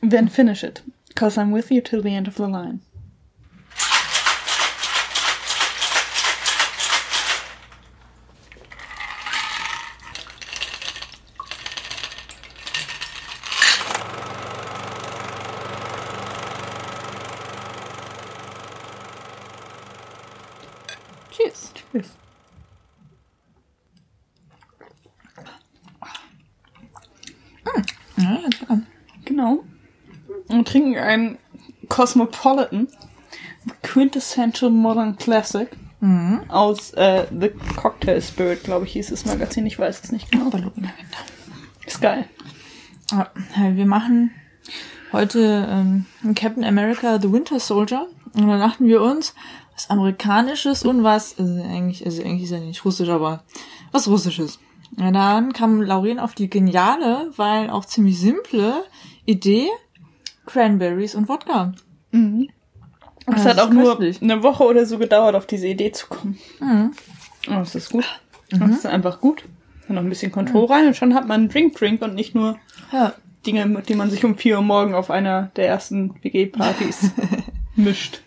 Then 0.00 0.28
finish 0.28 0.62
it, 0.62 0.82
cause 1.14 1.36
I'm 1.36 1.50
with 1.50 1.70
you 1.70 1.80
till 1.80 2.02
the 2.02 2.14
end 2.14 2.28
of 2.28 2.36
the 2.36 2.48
line. 2.48 2.80
Und 31.08 31.14
einen 31.14 31.38
Cosmopolitan 31.88 32.86
Quintessential 33.82 34.70
Modern 34.70 35.16
Classic 35.16 35.68
aus 36.48 36.90
äh, 36.92 37.26
The 37.30 37.50
Cocktail 37.76 38.20
Spirit, 38.20 38.62
glaube 38.62 38.84
ich, 38.84 38.92
hieß 38.92 39.08
das 39.08 39.24
Magazin. 39.24 39.66
Ich 39.66 39.78
weiß 39.78 40.00
es 40.04 40.12
nicht 40.12 40.30
genau. 40.30 40.50
Ballerina 40.50 40.90
Ist 41.86 42.02
geil. 42.02 42.26
Ja, 43.10 43.30
wir 43.74 43.86
machen 43.86 44.32
heute 45.10 45.66
ähm, 45.70 46.04
Captain 46.34 46.62
America 46.62 47.18
The 47.18 47.32
Winter 47.32 47.58
Soldier. 47.58 48.06
Und 48.34 48.46
da 48.46 48.58
dachten 48.58 48.84
wir 48.84 49.00
uns, 49.00 49.34
was 49.74 49.88
Amerikanisches 49.88 50.84
und 50.84 51.04
was, 51.04 51.38
also 51.38 51.62
eigentlich, 51.62 52.04
also 52.04 52.22
eigentlich 52.22 52.42
ist 52.44 52.50
ja 52.50 52.60
nicht 52.60 52.84
Russisch, 52.84 53.08
aber 53.08 53.44
was 53.92 54.08
Russisches. 54.08 54.58
Ja, 54.98 55.10
dann 55.10 55.54
kam 55.54 55.80
Lauren 55.80 56.18
auf 56.18 56.34
die 56.34 56.50
geniale, 56.50 57.30
weil 57.36 57.70
auch 57.70 57.86
ziemlich 57.86 58.20
simple 58.20 58.84
Idee, 59.24 59.68
Cranberries 60.48 61.14
und 61.14 61.28
Wodka. 61.28 61.72
Es 62.10 63.34
das 63.34 63.44
hat 63.44 63.56
ist 63.56 63.60
auch 63.60 63.70
nur 63.70 63.98
köstlich. 63.98 64.22
eine 64.22 64.42
Woche 64.42 64.64
oder 64.64 64.86
so 64.86 64.98
gedauert, 64.98 65.34
auf 65.36 65.46
diese 65.46 65.68
Idee 65.68 65.92
zu 65.92 66.06
kommen. 66.08 66.38
Mhm. 66.60 66.92
Oh, 67.48 67.54
das 67.58 67.74
ist 67.74 67.90
gut. 67.90 68.04
Das 68.50 68.70
ist 68.70 68.86
einfach 68.86 69.20
gut. 69.20 69.44
Dann 69.86 69.96
noch 69.96 70.02
ein 70.02 70.08
bisschen 70.08 70.32
Kontroll 70.32 70.66
rein 70.66 70.86
und 70.86 70.96
schon 70.96 71.14
hat 71.14 71.28
man 71.28 71.40
einen 71.42 71.48
Drink-Drink 71.50 72.00
und 72.02 72.14
nicht 72.14 72.34
nur 72.34 72.58
Ja. 72.92 73.12
Dinge, 73.46 73.66
mit 73.66 73.88
denen 73.88 73.98
man 73.98 74.10
sich 74.10 74.24
um 74.24 74.36
4 74.36 74.56
Uhr 74.56 74.62
morgen 74.62 74.94
auf 74.94 75.10
einer 75.10 75.50
der 75.56 75.68
ersten 75.68 76.14
WG-Partys 76.22 77.10
mischt. 77.76 78.22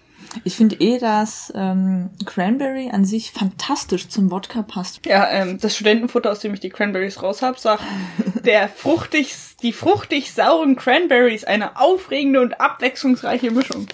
Ich 0.45 0.55
finde 0.55 0.75
eh, 0.79 0.97
dass 0.97 1.51
ähm, 1.55 2.09
Cranberry 2.25 2.89
an 2.91 3.03
sich 3.05 3.31
fantastisch 3.31 4.07
zum 4.07 4.31
Wodka 4.31 4.61
passt. 4.61 5.05
Ja, 5.05 5.27
ähm, 5.29 5.57
das 5.59 5.75
Studentenfutter, 5.75 6.31
aus 6.31 6.39
dem 6.39 6.53
ich 6.53 6.59
die 6.61 6.69
Cranberries 6.69 7.21
raus 7.21 7.41
habe, 7.41 7.59
sagt, 7.59 7.83
der 8.45 8.69
fruchtig, 8.69 9.33
die 9.61 9.73
fruchtig 9.73 10.31
sauren 10.33 10.75
Cranberries, 10.77 11.43
eine 11.43 11.79
aufregende 11.79 12.39
und 12.41 12.61
abwechslungsreiche 12.61 13.51
Mischung. 13.51 13.87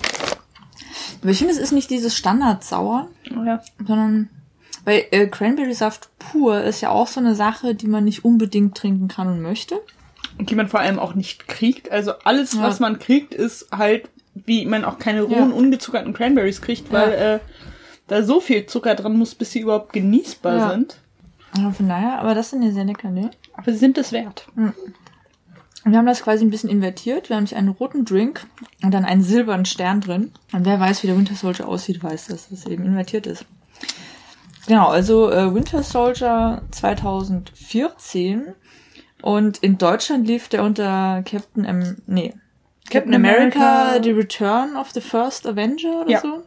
Aber 1.21 1.31
ich 1.31 1.39
finde, 1.39 1.53
es 1.53 1.59
ist 1.59 1.71
nicht 1.71 1.89
dieses 1.89 2.15
Standard-Sauer, 2.15 3.07
Oh 3.35 3.43
ja. 3.43 3.61
sondern 3.85 4.29
weil 4.85 5.05
äh, 5.11 5.27
Cranberry-Saft 5.27 6.09
pur 6.19 6.61
ist 6.63 6.81
ja 6.81 6.89
auch 6.91 7.07
so 7.07 7.19
eine 7.19 7.35
Sache, 7.35 7.75
die 7.75 7.87
man 7.87 8.05
nicht 8.05 8.23
unbedingt 8.23 8.77
trinken 8.77 9.07
kann 9.07 9.27
und 9.27 9.41
möchte. 9.41 9.81
Und 10.37 10.49
die 10.51 10.55
man 10.55 10.67
vor 10.69 10.79
allem 10.79 10.99
auch 10.99 11.15
nicht 11.15 11.47
kriegt. 11.47 11.91
Also 11.91 12.13
alles, 12.23 12.53
Ja. 12.53 12.61
was 12.61 12.79
man 12.79 12.99
kriegt, 12.99 13.33
ist 13.33 13.67
halt, 13.71 14.07
wie 14.45 14.65
man 14.65 14.85
auch 14.85 14.99
keine 14.99 15.21
rohen, 15.23 15.49
Ja. 15.51 15.55
ungezuckerten 15.55 16.13
Cranberries 16.13 16.61
kriegt, 16.61 16.91
weil 16.91 17.11
äh, 17.11 17.39
da 18.07 18.23
so 18.23 18.39
viel 18.39 18.65
Zucker 18.65 18.95
dran 18.95 19.17
muss, 19.17 19.35
bis 19.35 19.51
sie 19.51 19.59
überhaupt 19.61 19.93
genießbar 19.93 20.57
Ja. 20.57 20.69
sind. 20.71 20.99
Ja, 21.57 21.71
von 21.71 21.87
daher, 21.89 22.19
aber 22.19 22.35
das 22.35 22.49
sind 22.51 22.61
ja 22.61 22.71
sehr 22.71 22.83
lecker, 22.85 23.09
ne? 23.09 23.31
Aber 23.53 23.71
sie 23.71 23.77
sind 23.77 23.97
es 23.97 24.11
wert. 24.11 24.47
Und 24.55 24.73
wir 25.85 25.97
haben 25.97 26.05
das 26.05 26.21
quasi 26.21 26.43
ein 26.45 26.49
bisschen 26.49 26.69
invertiert. 26.69 27.29
Wir 27.29 27.37
haben 27.37 27.43
nicht 27.43 27.55
einen 27.55 27.69
roten 27.69 28.03
Drink 28.05 28.45
und 28.83 28.93
dann 28.93 29.05
einen 29.05 29.23
silbernen 29.23 29.65
Stern 29.65 30.01
drin. 30.01 30.31
Und 30.51 30.65
wer 30.65 30.79
weiß, 30.79 31.01
wie 31.03 31.07
der 31.07 31.17
Winter 31.17 31.35
Soldier 31.35 31.67
aussieht, 31.67 32.03
weiß, 32.03 32.27
dass 32.27 32.49
das 32.49 32.65
eben 32.65 32.85
invertiert 32.85 33.25
ist. 33.25 33.45
Genau, 34.67 34.87
also 34.89 35.31
äh, 35.31 35.53
Winter 35.55 35.81
Soldier 35.83 36.61
2014. 36.71 38.47
Und 39.21 39.57
in 39.59 39.77
Deutschland 39.77 40.27
lief 40.27 40.47
der 40.49 40.63
unter 40.63 41.23
Captain 41.23 41.65
M 41.65 41.97
nee, 42.05 42.33
Captain 42.89 43.13
America, 43.13 43.89
America. 43.89 44.03
The 44.03 44.11
Return 44.11 44.75
of 44.75 44.91
the 44.91 45.01
First 45.01 45.45
Avenger 45.47 46.01
oder 46.01 46.09
Ja. 46.11 46.21
so. 46.21 46.43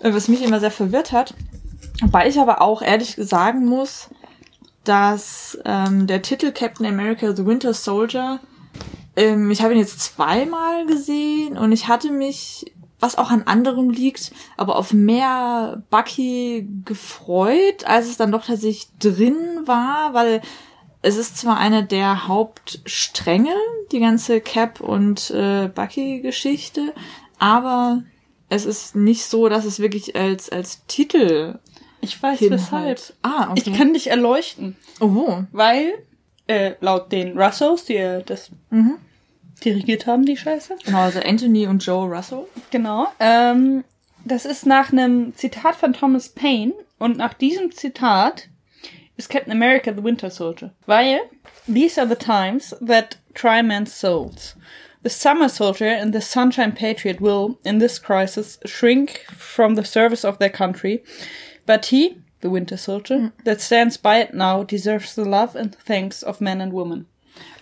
Äh, 0.00 0.12
Was 0.12 0.28
mich 0.28 0.42
immer 0.42 0.60
sehr 0.60 0.70
verwirrt 0.70 1.12
hat. 1.12 1.34
Wobei 2.02 2.28
ich 2.28 2.38
aber 2.38 2.60
auch 2.60 2.82
ehrlich 2.82 3.16
sagen 3.18 3.64
muss, 3.66 4.08
dass 4.84 5.58
ähm, 5.64 6.06
der 6.06 6.22
Titel 6.22 6.52
Captain 6.52 6.86
America 6.86 7.34
The 7.34 7.46
Winter 7.46 7.72
Soldier, 7.74 8.38
ähm, 9.16 9.50
ich 9.50 9.62
habe 9.62 9.72
ihn 9.74 9.80
jetzt 9.80 9.98
zweimal 10.00 10.86
gesehen 10.86 11.56
und 11.56 11.72
ich 11.72 11.88
hatte 11.88 12.10
mich, 12.12 12.72
was 13.00 13.16
auch 13.18 13.30
an 13.30 13.42
anderem 13.44 13.90
liegt, 13.90 14.32
aber 14.56 14.76
auf 14.76 14.92
mehr 14.92 15.82
Bucky 15.90 16.68
gefreut, 16.84 17.84
als 17.86 18.06
es 18.06 18.16
dann 18.16 18.30
doch 18.32 18.44
tatsächlich 18.44 18.88
drin 18.98 19.36
war, 19.64 20.12
weil 20.14 20.40
es 21.06 21.16
ist 21.16 21.38
zwar 21.38 21.58
eine 21.58 21.84
der 21.84 22.26
Hauptstränge, 22.28 23.54
die 23.92 24.00
ganze 24.00 24.40
Cap 24.40 24.80
und 24.80 25.30
äh, 25.30 25.68
Bucky-Geschichte, 25.74 26.92
aber 27.38 28.02
es 28.48 28.64
ist 28.66 28.96
nicht 28.96 29.24
so, 29.24 29.48
dass 29.48 29.64
es 29.64 29.78
wirklich 29.80 30.16
als, 30.16 30.48
als 30.50 30.84
Titel 30.86 31.58
Ich 32.00 32.20
weiß 32.22 32.38
Hinhalt. 32.38 32.60
weshalb. 32.60 33.12
Ah, 33.22 33.50
okay. 33.50 33.62
Ich 33.66 33.72
kann 33.76 33.92
dich 33.92 34.08
erleuchten. 34.10 34.76
Oh. 35.00 35.42
Weil, 35.52 35.92
äh, 36.46 36.72
laut 36.80 37.10
den 37.12 37.38
Russos, 37.40 37.84
die 37.84 37.96
äh, 37.96 38.22
das 38.24 38.50
Mhm. 38.70 38.96
dirigiert 39.64 40.06
haben, 40.06 40.24
die 40.24 40.36
Scheiße. 40.36 40.76
Genau, 40.84 41.00
also 41.02 41.20
Anthony 41.20 41.66
und 41.66 41.84
Joe 41.84 42.06
Russell. 42.08 42.46
Genau. 42.70 43.08
Ähm, 43.20 43.84
das 44.24 44.44
ist 44.44 44.66
nach 44.66 44.92
einem 44.92 45.34
Zitat 45.36 45.76
von 45.76 45.92
Thomas 45.92 46.28
Paine 46.28 46.72
und 46.98 47.16
nach 47.16 47.34
diesem 47.34 47.70
Zitat 47.72 48.48
ist 49.16 49.28
Captain 49.30 49.52
America 49.52 49.92
the 49.92 50.02
Winter 50.02 50.30
Soldier. 50.30 50.70
Weil 50.86 51.20
these 51.66 51.98
are 51.98 52.06
the 52.08 52.14
times 52.16 52.74
that 52.86 53.16
try 53.34 53.62
men's 53.62 53.92
souls. 53.94 54.54
The 55.02 55.10
summer 55.10 55.48
soldier 55.48 55.86
and 55.88 56.12
the 56.12 56.20
sunshine 56.20 56.72
patriot 56.72 57.20
will, 57.20 57.58
in 57.64 57.78
this 57.78 57.98
crisis, 58.00 58.58
shrink 58.64 59.24
from 59.36 59.76
the 59.76 59.84
service 59.84 60.24
of 60.24 60.38
their 60.38 60.50
country. 60.50 61.02
But 61.64 61.86
he, 61.86 62.16
the 62.40 62.50
winter 62.50 62.76
soldier, 62.76 63.32
that 63.44 63.60
stands 63.60 63.96
by 63.96 64.18
it 64.20 64.34
now, 64.34 64.64
deserves 64.64 65.14
the 65.14 65.24
love 65.24 65.54
and 65.54 65.74
thanks 65.86 66.22
of 66.24 66.40
men 66.40 66.60
and 66.60 66.72
women. 66.72 67.06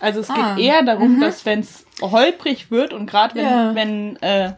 Also 0.01 0.21
es 0.21 0.29
Ah, 0.29 0.55
geht 0.55 0.65
eher 0.65 0.83
darum, 0.83 1.19
dass 1.19 1.45
wenn 1.45 1.59
es 1.59 1.85
holprig 2.01 2.71
wird 2.71 2.93
und 2.93 3.05
gerade 3.07 3.35
wenn, 3.35 3.43
Ja. 3.43 3.75
wenn 3.75 4.15
äh, 4.21 4.53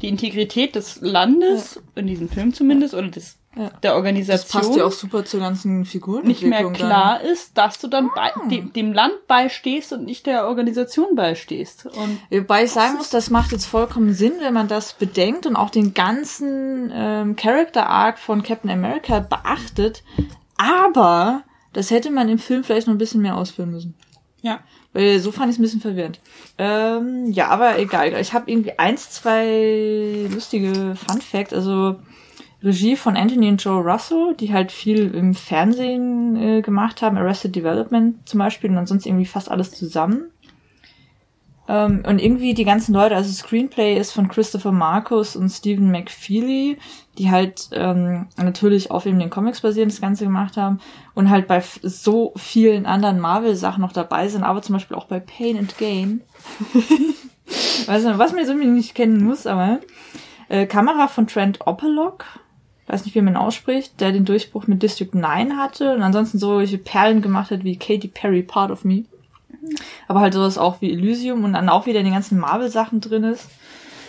die 0.00 0.08
Integrität 0.08 0.74
des 0.76 1.00
Landes, 1.00 1.80
in 1.96 2.06
diesem 2.06 2.28
Film 2.28 2.52
zumindest, 2.54 2.94
oder 2.94 3.08
des, 3.08 3.36
Ja. 3.58 3.70
der 3.82 3.90
Das 3.90 3.96
Organisation 3.96 4.62
passt 4.62 4.76
ja 4.76 4.84
auch 4.84 4.92
super 4.92 5.24
zur 5.24 5.40
ganzen 5.40 5.84
Figuren. 5.84 6.24
nicht 6.24 6.42
mehr 6.42 6.70
klar 6.70 7.20
ist, 7.20 7.58
dass 7.58 7.80
du 7.80 7.88
dann 7.88 8.08
bei, 8.14 8.30
dem, 8.48 8.72
dem 8.72 8.92
Land 8.92 9.26
beistehst 9.26 9.92
und 9.92 10.04
nicht 10.04 10.26
der 10.26 10.46
Organisation 10.46 11.16
beistehst. 11.16 11.86
Und 11.86 12.20
Wobei 12.30 12.64
ich 12.64 12.70
sagen 12.70 12.98
muss, 12.98 13.10
das 13.10 13.30
macht 13.30 13.50
jetzt 13.50 13.66
vollkommen 13.66 14.14
Sinn, 14.14 14.34
wenn 14.40 14.54
man 14.54 14.68
das 14.68 14.92
bedenkt 14.92 15.44
und 15.44 15.56
auch 15.56 15.70
den 15.70 15.92
ganzen 15.92 16.92
ähm, 16.94 17.34
Character 17.34 17.88
Arc 17.88 18.20
von 18.20 18.44
Captain 18.44 18.70
America 18.70 19.18
beachtet. 19.18 20.04
Aber 20.56 21.42
das 21.72 21.90
hätte 21.90 22.10
man 22.10 22.28
im 22.28 22.38
Film 22.38 22.62
vielleicht 22.62 22.86
noch 22.86 22.94
ein 22.94 22.98
bisschen 22.98 23.22
mehr 23.22 23.36
ausführen 23.36 23.72
müssen. 23.72 23.94
ja. 24.42 24.60
Weil 24.94 25.20
so 25.20 25.32
fand 25.32 25.50
ich 25.50 25.56
es 25.56 25.58
ein 25.58 25.62
bisschen 25.62 25.80
verwirrend. 25.80 26.18
Ähm, 26.56 27.30
ja, 27.30 27.48
aber 27.48 27.78
egal. 27.78 28.14
Ich 28.20 28.32
habe 28.32 28.50
irgendwie 28.50 28.78
eins, 28.78 29.10
zwei 29.10 30.26
lustige 30.32 30.96
Fun 30.96 31.20
Facts. 31.20 31.52
Also 31.52 31.96
Regie 32.62 32.96
von 32.96 33.16
Anthony 33.16 33.48
und 33.48 33.62
Joe 33.62 33.82
Russo, 33.82 34.32
die 34.32 34.52
halt 34.52 34.72
viel 34.72 35.14
im 35.14 35.34
Fernsehen 35.34 36.36
äh, 36.36 36.60
gemacht 36.60 37.02
haben. 37.02 37.16
Arrested 37.16 37.54
Development 37.54 38.28
zum 38.28 38.38
Beispiel 38.38 38.70
und 38.70 38.78
ansonsten 38.78 39.10
irgendwie 39.10 39.26
fast 39.26 39.50
alles 39.50 39.70
zusammen. 39.70 40.30
Ähm, 41.68 42.02
und 42.06 42.18
irgendwie 42.20 42.54
die 42.54 42.64
ganzen 42.64 42.94
Leute, 42.94 43.14
also 43.14 43.30
Screenplay 43.30 43.96
ist 43.98 44.12
von 44.12 44.28
Christopher 44.28 44.72
Marcus 44.72 45.36
und 45.36 45.50
Stephen 45.50 45.90
McFeely, 45.90 46.78
die 47.18 47.30
halt 47.30 47.68
ähm, 47.72 48.26
natürlich 48.36 48.90
auf 48.90 49.04
eben 49.04 49.18
den 49.18 49.30
Comics 49.30 49.60
basierend 49.60 49.92
das 49.92 50.00
Ganze 50.00 50.24
gemacht 50.24 50.56
haben 50.56 50.80
und 51.14 51.28
halt 51.28 51.46
bei 51.46 51.62
so 51.82 52.32
vielen 52.36 52.86
anderen 52.86 53.20
Marvel-Sachen 53.20 53.82
noch 53.82 53.92
dabei 53.92 54.28
sind, 54.28 54.44
aber 54.44 54.62
zum 54.62 54.72
Beispiel 54.72 54.96
auch 54.96 55.06
bei 55.06 55.20
Pain 55.20 55.58
and 55.58 55.76
Gain. 55.76 56.22
nicht, 57.86 58.18
was 58.18 58.32
man 58.32 58.44
irgendwie 58.44 58.66
nicht 58.66 58.94
kennen 58.94 59.22
muss, 59.22 59.46
aber 59.46 59.80
äh, 60.48 60.66
Kamera 60.66 61.06
von 61.08 61.26
Trent 61.26 61.66
Opelok, 61.66 62.24
weiß 62.88 63.04
nicht, 63.04 63.14
wie 63.14 63.22
man 63.22 63.36
ausspricht, 63.36 64.00
der 64.00 64.12
den 64.12 64.24
Durchbruch 64.24 64.66
mit 64.66 64.82
District 64.82 65.10
9 65.12 65.56
hatte 65.56 65.94
und 65.94 66.02
ansonsten 66.02 66.38
solche 66.38 66.78
Perlen 66.78 67.22
gemacht 67.22 67.50
hat 67.50 67.64
wie 67.64 67.76
Katy 67.76 68.08
Perry, 68.08 68.42
Part 68.42 68.70
of 68.70 68.84
Me. 68.84 69.04
Aber 70.06 70.20
halt 70.20 70.34
sowas 70.34 70.56
auch 70.58 70.80
wie 70.80 70.92
Elysium 70.92 71.44
und 71.44 71.52
dann 71.52 71.68
auch 71.68 71.86
wieder 71.86 71.98
in 71.98 72.06
den 72.06 72.14
ganzen 72.14 72.38
Marvel-Sachen 72.38 73.00
drin 73.00 73.24
ist. 73.24 73.48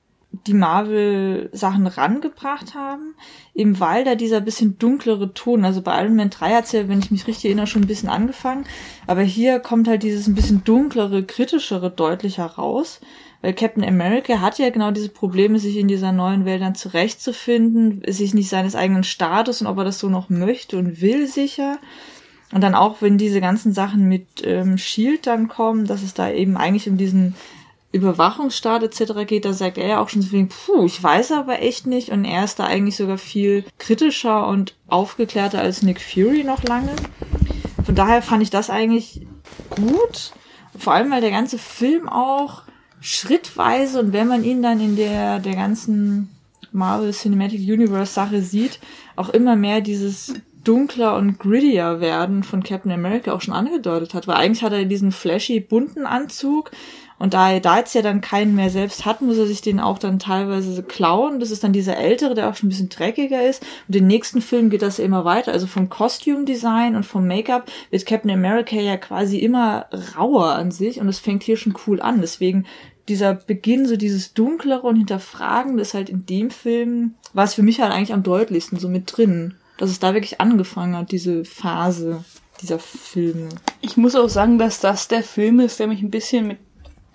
die 0.47 0.55
Marvel-Sachen 0.55 1.87
rangebracht 1.87 2.75
haben, 2.75 3.15
eben 3.55 3.79
weil 3.81 4.05
da 4.05 4.15
dieser 4.15 4.41
bisschen 4.41 4.79
dunklere 4.79 5.35
Ton, 5.35 5.65
also 5.65 5.83
bei 5.83 6.01
Iron 6.03 6.17
Man 6.17 6.31
3 6.31 6.55
hat's 6.55 6.73
ja, 6.73 6.89
wenn 6.89 6.99
ich 6.99 7.11
mich 7.11 7.27
richtig 7.27 7.47
erinnere, 7.47 7.67
schon 7.67 7.83
ein 7.83 7.89
bisschen 7.89 8.09
angefangen, 8.09 8.65
aber 9.07 9.23
hier 9.23 9.61
kommt 9.61 9.89
halt 9.89 10.03
dieses 10.03 10.27
ein 10.27 10.35
bisschen 10.35 10.65
dunklere, 10.65 11.23
kritischere 11.25 11.91
deutlicher 11.91 12.47
raus, 12.47 13.01
weil 13.43 13.55
Captain 13.55 13.85
America 13.85 14.41
hat 14.41 14.59
ja 14.59 14.71
genau 14.71 14.91
diese 14.91 15.09
Probleme, 15.09 15.59
sich 15.59 15.77
in 15.77 15.89
dieser 15.89 16.13
neuen 16.13 16.45
Welt 16.45 16.63
dann 16.63 16.75
zurechtzufinden, 16.75 18.03
sich 18.07 18.35
nicht 18.35 18.49
seines 18.49 18.75
eigenen 18.75 19.05
Status 19.05 19.61
und 19.61 19.67
ob 19.67 19.79
er 19.79 19.85
das 19.85 19.99
so 19.99 20.09
noch 20.09 20.31
möchte 20.31 20.79
und 20.79 21.01
will 21.01 21.27
sicher. 21.27 21.79
Und 22.53 22.63
dann 22.63 22.75
auch, 22.75 23.03
wenn 23.03 23.19
diese 23.19 23.41
ganzen 23.41 23.73
Sachen 23.73 24.09
mit 24.09 24.27
ähm, 24.45 24.79
Shield 24.79 25.27
dann 25.27 25.49
kommen, 25.49 25.87
dass 25.87 26.03
es 26.03 26.15
da 26.15 26.31
eben 26.31 26.57
eigentlich 26.57 26.89
um 26.89 26.97
diesen 26.97 27.35
Überwachungsstaat 27.97 28.83
etc. 28.83 29.27
geht, 29.27 29.45
da 29.45 29.53
sagt 29.53 29.79
er 29.79 29.89
ja 29.89 30.01
auch 30.01 30.09
schon 30.09 30.23
so 30.23 30.29
viel, 30.29 30.47
puh, 30.47 30.85
ich 30.85 31.03
weiß 31.03 31.33
aber 31.33 31.61
echt 31.63 31.87
nicht. 31.87 32.11
Und 32.11 32.25
er 32.25 32.45
ist 32.45 32.59
da 32.59 32.65
eigentlich 32.65 32.97
sogar 32.97 33.19
viel 33.19 33.65
kritischer 33.79 34.47
und 34.47 34.75
aufgeklärter 34.87 35.61
als 35.61 35.83
Nick 35.83 36.01
Fury 36.01 36.45
noch 36.45 36.63
lange. 36.63 36.95
Von 37.85 37.95
daher 37.95 38.23
fand 38.23 38.43
ich 38.43 38.51
das 38.51 38.71
eigentlich 38.71 39.27
gut. 39.71 40.33
Vor 40.79 40.93
allem, 40.93 41.11
weil 41.11 41.21
der 41.21 41.31
ganze 41.31 41.59
Film 41.59 42.09
auch 42.09 42.63
schrittweise 43.01 44.01
und 44.01 44.13
wenn 44.13 44.29
man 44.29 44.45
ihn 44.45 44.63
dann 44.63 44.81
in 44.81 44.97
der, 44.97 45.39
der 45.39 45.55
ganzen 45.55 46.31
Marvel 46.73 47.13
Cinematic 47.13 47.61
Universe 47.61 48.13
Sache 48.13 48.43
sieht, 48.43 48.81
auch 49.15 49.29
immer 49.29 49.57
mehr 49.57 49.81
dieses 49.81 50.35
dunkler 50.65 51.17
und 51.17 51.39
grittier 51.39 52.01
werden 52.01 52.43
von 52.43 52.63
Captain 52.63 52.91
America 52.91 53.33
auch 53.33 53.41
schon 53.41 53.55
angedeutet 53.55 54.15
hat, 54.15 54.27
weil 54.27 54.37
eigentlich 54.37 54.65
hat 54.65 54.73
er 54.73 54.85
diesen 54.85 55.13
flashy 55.13 55.61
bunten 55.61 56.07
Anzug 56.07 56.73
und 57.19 57.35
da 57.35 57.51
er 57.51 57.61
da 57.61 57.79
jetzt 57.79 57.95
ja 57.95 58.03
dann 58.03 58.21
keinen 58.21 58.55
mehr 58.55 58.69
selbst 58.69 59.07
hat, 59.07 59.23
muss 59.23 59.39
er 59.39 59.47
sich 59.47 59.63
den 59.63 59.81
auch 59.81 59.99
dann 59.99 60.19
teilweise 60.19 60.83
klauen. 60.83 61.41
Das 61.41 61.51
ist 61.51 61.65
dann 61.65 61.73
dieser 61.73 61.97
ältere, 61.97 62.35
der 62.35 62.49
auch 62.49 62.57
schon 62.57 62.67
ein 62.67 62.71
bisschen 62.71 62.91
dreckiger 62.91 63.43
ist. 63.43 63.63
Und 63.89 63.95
den 63.95 64.07
nächsten 64.07 64.43
Film 64.43 64.69
geht 64.69 64.83
das 64.83 64.99
ja 64.99 65.05
immer 65.05 65.25
weiter. 65.25 65.53
Also 65.53 65.67
vom 65.67 65.89
Costume 65.89 66.45
Design 66.45 66.95
und 66.95 67.05
vom 67.05 67.27
Make-up 67.27 67.71
wird 67.91 68.05
Captain 68.05 68.31
America 68.31 68.77
ja 68.77 68.99
quasi 68.99 69.39
immer 69.39 69.87
rauer 70.17 70.53
an 70.53 70.71
sich 70.71 71.01
und 71.01 71.09
es 71.09 71.19
fängt 71.19 71.43
hier 71.43 71.57
schon 71.57 71.75
cool 71.87 72.03
an. 72.03 72.21
Deswegen 72.21 72.67
dieser 73.09 73.35
Beginn, 73.35 73.87
so 73.87 73.97
dieses 73.97 74.35
Dunklere 74.35 74.83
und 74.83 74.97
Hinterfragen, 74.97 75.79
ist 75.79 75.95
halt 75.95 76.11
in 76.11 76.27
dem 76.27 76.51
Film, 76.51 77.15
war 77.33 77.45
es 77.45 77.55
für 77.55 77.63
mich 77.63 77.81
halt 77.81 77.93
eigentlich 77.93 78.13
am 78.13 78.25
deutlichsten 78.25 78.79
so 78.79 78.89
mit 78.89 79.17
drin. 79.17 79.55
Dass 79.79 79.91
es 79.91 80.01
da 80.01 80.15
wirklich 80.15 80.41
angefangen 80.41 80.97
hat, 80.97 81.13
diese 81.13 81.45
Phase 81.45 82.25
dieser 82.63 82.79
Filme. 82.79 83.49
Ich 83.81 83.97
muss 83.97 84.17
auch 84.17 84.29
sagen, 84.29 84.59
dass 84.59 84.81
das 84.81 85.09
der 85.09 85.23
Film 85.23 85.61
ist, 85.61 85.79
der 85.79 85.87
mich 85.87 86.03
ein 86.03 86.11
bisschen 86.11 86.47
mit 86.47 86.59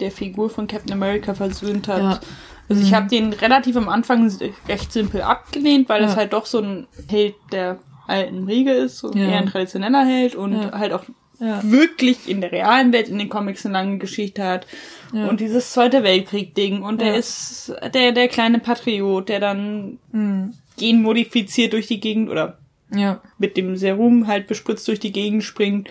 der 0.01 0.12
Figur 0.12 0.50
von 0.50 0.68
Captain 0.68 0.94
America 0.94 1.33
versöhnt 1.33 1.88
hat. 1.88 2.01
Ja. 2.01 2.19
Also 2.68 2.81
mhm. 2.81 2.88
ich 2.88 2.94
habe 2.94 3.07
den 3.07 3.33
relativ 3.33 3.75
am 3.77 3.89
Anfang 3.89 4.30
recht 4.68 4.92
simpel 4.92 5.21
abgelehnt, 5.21 5.89
weil 5.89 6.01
ja. 6.01 6.09
es 6.09 6.15
halt 6.15 6.33
doch 6.33 6.45
so 6.45 6.59
ein 6.59 6.88
Held 7.09 7.36
der 7.51 7.80
alten 8.07 8.45
Riege 8.45 8.71
ist, 8.71 8.98
so 8.98 9.13
ja. 9.13 9.30
eher 9.30 9.38
ein 9.39 9.48
traditioneller 9.48 10.06
Held 10.06 10.36
und 10.36 10.53
ja. 10.53 10.71
halt 10.71 10.94
auch 10.94 11.03
wirklich 11.63 12.30
in 12.30 12.39
der 12.39 12.51
realen 12.51 12.94
Welt 12.94 13.09
in 13.09 13.18
den 13.18 13.27
Comics 13.27 13.65
eine 13.65 13.74
lange 13.74 13.98
Geschichte 13.98 14.44
hat. 14.44 14.68
Und 15.12 15.39
dieses 15.39 15.71
Zweite 15.71 16.04
Weltkrieg-Ding 16.04 16.83
und 16.83 17.01
der 17.01 17.15
ist 17.15 17.74
der, 17.95 18.12
der 18.12 18.27
kleine 18.27 18.59
Patriot, 18.59 19.27
der 19.27 19.39
dann 19.39 19.97
mhm. 20.12 20.54
genmodifiziert 20.77 21.74
durch 21.74 21.88
die 21.88 22.00
Gegend 22.00 22.30
oder 22.30 22.59
mit 23.39 23.57
dem 23.57 23.75
Serum 23.75 24.27
halt 24.27 24.47
bespritzt 24.47 24.88
durch 24.88 25.00
die 25.00 25.12
Gegend 25.12 25.44
springt 25.44 25.89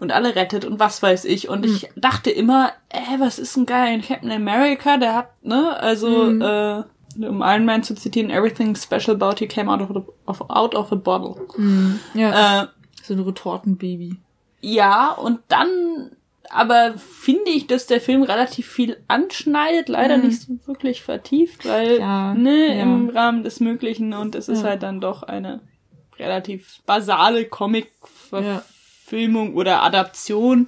und 0.00 0.12
alle 0.12 0.34
rettet 0.34 0.64
und 0.64 0.80
was 0.80 1.02
weiß 1.02 1.26
ich. 1.26 1.48
Und 1.48 1.64
mhm. 1.64 1.72
ich 1.72 1.90
dachte 1.94 2.30
immer, 2.30 2.72
ey, 2.88 3.20
was 3.20 3.38
ist 3.38 3.56
ein 3.56 3.66
geil 3.66 4.00
Captain 4.00 4.32
America, 4.32 4.96
der 4.96 5.14
hat, 5.14 5.28
ne, 5.42 5.78
also, 5.78 6.24
mhm. 6.24 6.42
äh, 6.42 6.82
um 7.26 7.42
Iron 7.42 7.64
Man 7.64 7.82
zu 7.82 7.94
zitieren, 7.94 8.30
everything 8.30 8.74
special 8.74 9.14
about 9.14 9.38
he 9.38 9.46
came 9.46 9.70
out 9.70 9.80
of, 9.82 10.08
of, 10.26 10.50
out 10.50 10.74
of 10.74 10.90
a 10.90 10.96
bottle. 10.96 11.36
Mhm. 11.56 12.00
Ja. 12.14 12.62
Äh, 12.62 12.66
so 13.02 13.14
ein 13.14 13.20
Retortenbaby. 13.20 14.16
Ja, 14.62 15.12
und 15.12 15.40
dann 15.48 15.68
aber 16.52 16.94
finde 16.96 17.50
ich, 17.50 17.68
dass 17.68 17.86
der 17.86 18.00
Film 18.00 18.22
relativ 18.22 18.66
viel 18.66 18.96
anschneidet, 19.06 19.88
leider 19.88 20.16
mhm. 20.16 20.26
nicht 20.26 20.42
so 20.42 20.58
wirklich 20.66 21.02
vertieft, 21.02 21.66
weil 21.66 21.98
ja, 21.98 22.34
ne, 22.34 22.76
ja. 22.76 22.82
im 22.82 23.08
Rahmen 23.08 23.44
des 23.44 23.60
Möglichen 23.60 24.12
und 24.14 24.34
es 24.34 24.48
ist 24.48 24.64
halt 24.64 24.82
dann 24.82 25.00
doch 25.00 25.22
eine 25.22 25.60
relativ 26.18 26.80
basale 26.86 27.44
Comic 27.44 27.92
ja. 28.32 28.62
Verfilmung 29.10 29.54
oder 29.54 29.82
Adaption. 29.82 30.66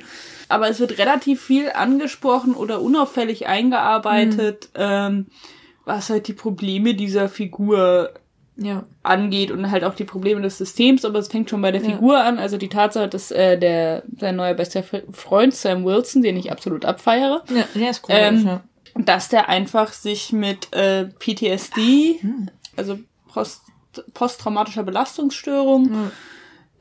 Aber 0.48 0.68
es 0.68 0.80
wird 0.80 0.98
relativ 0.98 1.40
viel 1.40 1.70
angesprochen 1.70 2.54
oder 2.54 2.82
unauffällig 2.82 3.46
eingearbeitet, 3.46 4.68
mhm. 4.74 4.80
ähm, 4.80 5.26
was 5.84 6.10
halt 6.10 6.28
die 6.28 6.34
Probleme 6.34 6.94
dieser 6.94 7.28
Figur 7.28 8.12
ja. 8.56 8.84
angeht 9.02 9.50
und 9.50 9.70
halt 9.70 9.84
auch 9.84 9.94
die 9.94 10.04
Probleme 10.04 10.42
des 10.42 10.58
Systems, 10.58 11.04
aber 11.04 11.18
es 11.18 11.28
fängt 11.28 11.48
schon 11.48 11.62
bei 11.62 11.72
der 11.72 11.80
ja. 11.82 11.90
Figur 11.90 12.22
an. 12.22 12.38
Also 12.38 12.58
die 12.58 12.68
Tatsache, 12.68 13.08
dass 13.08 13.30
äh, 13.30 13.58
der 13.58 14.02
sein 14.18 14.36
neuer 14.36 14.54
bester 14.54 14.84
Freund 15.10 15.54
Sam 15.54 15.84
Wilson, 15.84 16.22
den 16.22 16.36
ich 16.36 16.52
absolut 16.52 16.84
abfeiere, 16.84 17.42
ja, 17.48 17.64
der 17.74 17.90
ist 17.90 18.02
cool, 18.08 18.14
ähm, 18.16 18.46
ja. 18.46 18.60
dass 18.94 19.30
der 19.30 19.48
einfach 19.48 19.92
sich 19.92 20.32
mit 20.32 20.72
äh, 20.74 21.06
PTSD, 21.06 22.20
hm. 22.20 22.50
also 22.76 22.98
Post 23.32 23.62
posttraumatischer 24.14 24.84
Belastungsstörung, 24.84 25.90
hm 25.90 26.10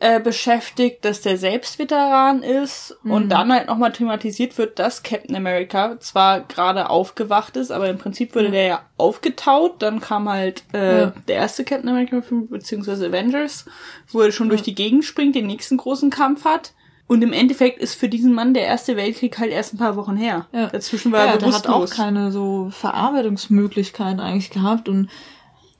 äh, 0.01 0.19
beschäftigt, 0.19 1.05
dass 1.05 1.21
der 1.21 1.37
selbst 1.37 1.77
Veteran 1.77 2.41
ist 2.41 2.97
mhm. 3.03 3.11
und 3.11 3.29
dann 3.29 3.53
halt 3.53 3.67
nochmal 3.67 3.91
thematisiert 3.91 4.57
wird, 4.57 4.79
dass 4.79 5.03
Captain 5.03 5.35
America 5.35 5.99
zwar 5.99 6.41
gerade 6.41 6.89
aufgewacht 6.89 7.55
ist, 7.55 7.71
aber 7.71 7.87
im 7.87 7.99
Prinzip 7.99 8.33
wurde 8.33 8.47
mhm. 8.47 8.53
der 8.53 8.65
ja 8.65 8.81
aufgetaut. 8.97 9.79
Dann 9.83 10.01
kam 10.01 10.27
halt 10.27 10.63
äh, 10.73 11.01
ja. 11.01 11.13
der 11.27 11.35
erste 11.35 11.63
Captain 11.63 11.87
America-Film, 11.87 12.47
beziehungsweise 12.47 13.05
Avengers, 13.05 13.65
wo 14.11 14.21
er 14.21 14.31
schon 14.31 14.47
ja. 14.47 14.51
durch 14.51 14.63
die 14.63 14.73
Gegend 14.73 15.05
springt, 15.05 15.35
den 15.35 15.45
nächsten 15.45 15.77
großen 15.77 16.09
Kampf 16.09 16.45
hat. 16.45 16.73
Und 17.05 17.21
im 17.21 17.31
Endeffekt 17.31 17.77
ist 17.79 17.93
für 17.93 18.09
diesen 18.09 18.33
Mann 18.33 18.55
der 18.55 18.65
Erste 18.65 18.97
Weltkrieg 18.97 19.37
halt 19.37 19.51
erst 19.51 19.75
ein 19.75 19.77
paar 19.77 19.97
Wochen 19.97 20.17
her. 20.17 20.47
Ja. 20.51 20.67
Dazwischen 20.67 21.11
war 21.11 21.25
ja, 21.25 21.33
er 21.33 21.37
bewusstlos. 21.37 21.61
Der 21.61 21.73
hat 21.73 21.91
auch 21.91 21.95
keine 21.95 22.31
so 22.31 22.69
Verarbeitungsmöglichkeiten 22.71 24.19
eigentlich 24.19 24.49
gehabt 24.49 24.89
und 24.89 25.09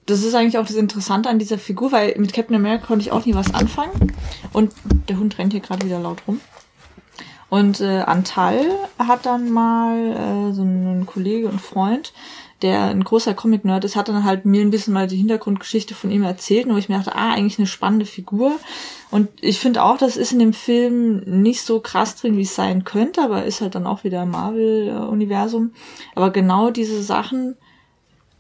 das 0.06 0.24
ist 0.24 0.34
eigentlich 0.34 0.58
auch 0.58 0.66
das 0.66 0.76
Interessante 0.76 1.30
an 1.30 1.40
dieser 1.40 1.58
Figur, 1.58 1.92
weil 1.92 2.16
mit 2.18 2.34
Captain 2.34 2.56
America 2.56 2.88
konnte 2.88 3.06
ich 3.06 3.12
auch 3.12 3.26
nie 3.26 3.36
was 3.36 3.54
anfangen. 3.54 4.14
Und 4.52 4.74
der 5.10 5.18
Hund 5.18 5.38
rennt 5.38 5.54
hier 5.54 5.62
gerade 5.62 5.86
wieder 5.86 6.00
laut 6.00 6.20
rum. 6.28 6.42
Und 7.50 7.82
äh, 7.82 8.00
Antal 8.00 8.66
hat 8.98 9.26
dann 9.26 9.52
mal 9.52 9.98
äh, 9.98 10.54
so 10.54 10.62
einen 10.62 11.06
Kollege 11.06 11.50
und 11.50 11.60
Freund, 11.60 12.14
der 12.62 12.84
ein 12.86 13.04
großer 13.04 13.34
Comic-Nerd 13.34 13.84
ist, 13.84 13.96
hat 13.96 14.08
dann 14.08 14.24
halt 14.24 14.46
mir 14.46 14.62
ein 14.62 14.72
bisschen 14.72 14.94
mal 14.94 15.08
die 15.08 15.18
Hintergrundgeschichte 15.18 15.94
von 15.94 16.12
ihm 16.12 16.24
erzählt, 16.24 16.70
wo 16.70 16.78
ich 16.78 16.88
mir 16.88 16.98
dachte, 16.98 17.16
ah, 17.16 17.34
eigentlich 17.34 17.58
eine 17.60 17.68
spannende 17.68 18.06
Figur. 18.06 18.54
Und 19.10 19.28
ich 19.42 19.60
finde 19.60 19.84
auch, 19.84 19.98
das 19.98 20.16
ist 20.16 20.32
in 20.32 20.40
dem 20.40 20.54
Film 20.54 21.24
nicht 21.26 21.64
so 21.64 21.82
krass 21.82 22.16
drin, 22.16 22.38
wie 22.38 22.44
es 22.44 22.56
sein 22.56 22.86
könnte, 22.86 23.22
aber 23.22 23.44
ist 23.44 23.60
halt 23.60 23.76
dann 23.76 23.88
auch 23.88 24.06
wieder 24.06 24.26
Marvel-Universum. 24.26 25.74
Aber 26.16 26.30
genau 26.30 26.70
diese 26.70 27.04
Sachen, 27.04 27.58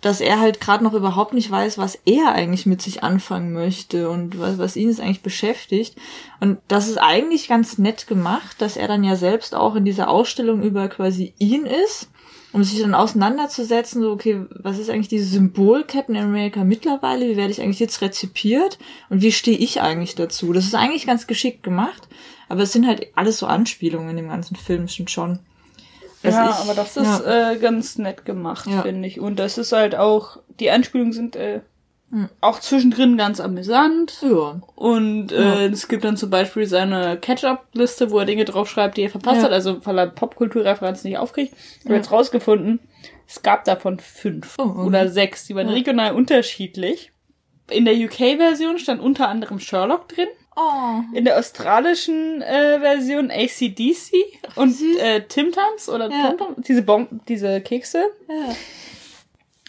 dass 0.02 0.20
er 0.20 0.40
halt 0.40 0.60
gerade 0.60 0.84
noch 0.84 0.94
überhaupt 0.94 1.34
nicht 1.34 1.50
weiß, 1.50 1.78
was 1.78 1.98
er 2.06 2.34
eigentlich 2.34 2.66
mit 2.66 2.82
sich 2.82 3.04
anfangen 3.04 3.54
möchte 3.54 4.10
und 4.10 4.40
was, 4.40 4.58
was 4.58 4.76
ihn 4.76 4.90
es 4.90 5.00
eigentlich 5.00 5.22
beschäftigt. 5.22 5.96
Und 6.40 6.58
das 6.68 6.88
ist 6.88 6.98
eigentlich 6.98 7.48
ganz 7.48 7.78
nett 7.78 8.08
gemacht, 8.08 8.60
dass 8.60 8.78
er 8.78 8.88
dann 8.88 9.04
ja 9.04 9.16
selbst 9.16 9.54
auch 9.54 9.76
in 9.76 9.86
dieser 9.86 10.10
Ausstellung 10.10 10.64
über 10.64 10.88
quasi 10.90 11.34
ihn 11.38 11.68
ist, 11.68 12.10
um 12.52 12.64
sich 12.64 12.82
dann 12.82 12.96
auseinanderzusetzen, 12.96 14.02
so, 14.02 14.12
okay, 14.12 14.42
was 14.50 14.80
ist 14.80 14.90
eigentlich 14.90 15.08
dieses 15.08 15.32
Symbol 15.32 15.84
Captain 15.84 16.18
America 16.18 16.64
mittlerweile? 16.64 17.30
Wie 17.30 17.38
werde 17.38 17.52
ich 17.52 17.62
eigentlich 17.62 17.80
jetzt 17.80 18.02
rezipiert? 18.02 18.80
Und 19.10 19.22
wie 19.22 19.32
stehe 19.32 19.58
ich 19.58 19.82
eigentlich 19.82 20.16
dazu? 20.16 20.52
Das 20.52 20.66
ist 20.66 20.76
eigentlich 20.76 21.06
ganz 21.06 21.28
geschickt 21.28 21.64
gemacht, 21.64 22.10
aber 22.50 22.64
es 22.64 22.74
sind 22.74 22.88
halt 22.88 23.08
alles 23.16 23.38
so 23.38 23.46
Anspielungen 23.46 24.10
in 24.10 24.18
dem 24.18 24.30
ganzen 24.30 24.56
Film, 24.56 24.88
schon. 24.88 25.40
Also 26.24 26.38
ja, 26.38 26.50
ich, 26.50 26.56
aber 26.56 26.74
das 26.74 26.98
ist 26.98 27.26
ja. 27.26 27.52
äh, 27.52 27.58
ganz 27.58 27.98
nett 27.98 28.26
gemacht, 28.26 28.68
ja. 28.68 28.84
finde 28.84 29.08
ich. 29.08 29.20
Und 29.20 29.38
das 29.40 29.58
ist 29.58 29.72
halt 29.72 29.96
auch, 29.96 30.38
die 30.60 30.70
Anspielungen 30.70 31.14
sind 31.14 31.36
äh, 31.36 31.62
hm. 32.12 32.30
auch 32.42 32.60
zwischendrin 32.60 33.18
ganz 33.18 33.40
amüsant. 33.40 34.22
Ja. 34.22 34.62
Und 34.76 35.32
äh, 35.32 35.68
es 35.68 35.88
gibt 35.88 36.04
dann 36.04 36.18
zum 36.18 36.30
Beispiel 36.30 36.68
seine 36.68 37.18
Catch-up-Liste, 37.18 38.12
wo 38.12 38.20
er 38.20 38.26
Dinge 38.26 38.46
draufschreibt, 38.46 38.98
die 38.98 39.04
er 39.04 39.10
verpasst 39.10 39.44
hat, 39.44 39.52
also 39.52 39.84
weil 39.86 39.98
er 39.98 40.08
Popkulturreferenzen 40.08 41.10
nicht 41.10 41.18
aufkriegt. 41.18 41.56
Ich 41.80 41.86
habe 41.86 41.96
jetzt 41.96 42.12
rausgefunden, 42.12 42.80
Es 43.28 43.42
gab 43.42 43.64
davon 43.64 44.00
fünf 44.00 44.56
Oh, 44.60 44.64
okay. 44.64 44.80
oder 44.82 45.08
sechs. 45.08 45.48
Die 45.48 45.56
waren 45.56 45.70
regional 45.70 46.14
unterschiedlich. 46.14 47.12
In 47.70 47.86
der 47.86 47.96
UK-Version 47.96 48.78
stand 48.78 49.02
unter 49.02 49.30
anderem 49.30 49.60
Sherlock 49.60 50.10
drin. 50.10 50.28
Oh. 50.64 51.02
In 51.18 51.26
der 51.26 51.40
australischen 51.40 52.42
äh, 52.42 52.80
Version 52.80 53.32
ACDC 53.32 54.12
und 54.56 54.72
süß. 54.72 54.98
äh, 54.98 55.22
Tim 55.28 55.52
Tams 55.52 55.90
oder 55.90 56.10
Ja. 56.10 56.34
Tom 56.34 56.38
Tom, 56.56 56.64
diese, 56.64 56.82
Bon 56.84 57.08
diese 57.28 57.62
Kekse. 57.62 58.04
Ja. 58.28 58.56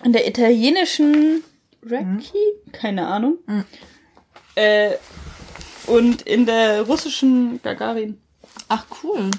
In 0.05 0.13
der 0.13 0.27
italienischen 0.29 1.43
Raki, 1.85 2.39
keine 2.73 3.07
Ahnung. 3.07 3.39
Mhm. 3.47 3.65
Äh, 4.57 4.91
und 5.87 6.23
in 6.23 6.47
der 6.47 6.83
russischen 6.83 7.61
Gagarin. 7.63 8.19
Ach, 8.69 8.85
cool. 9.03 9.31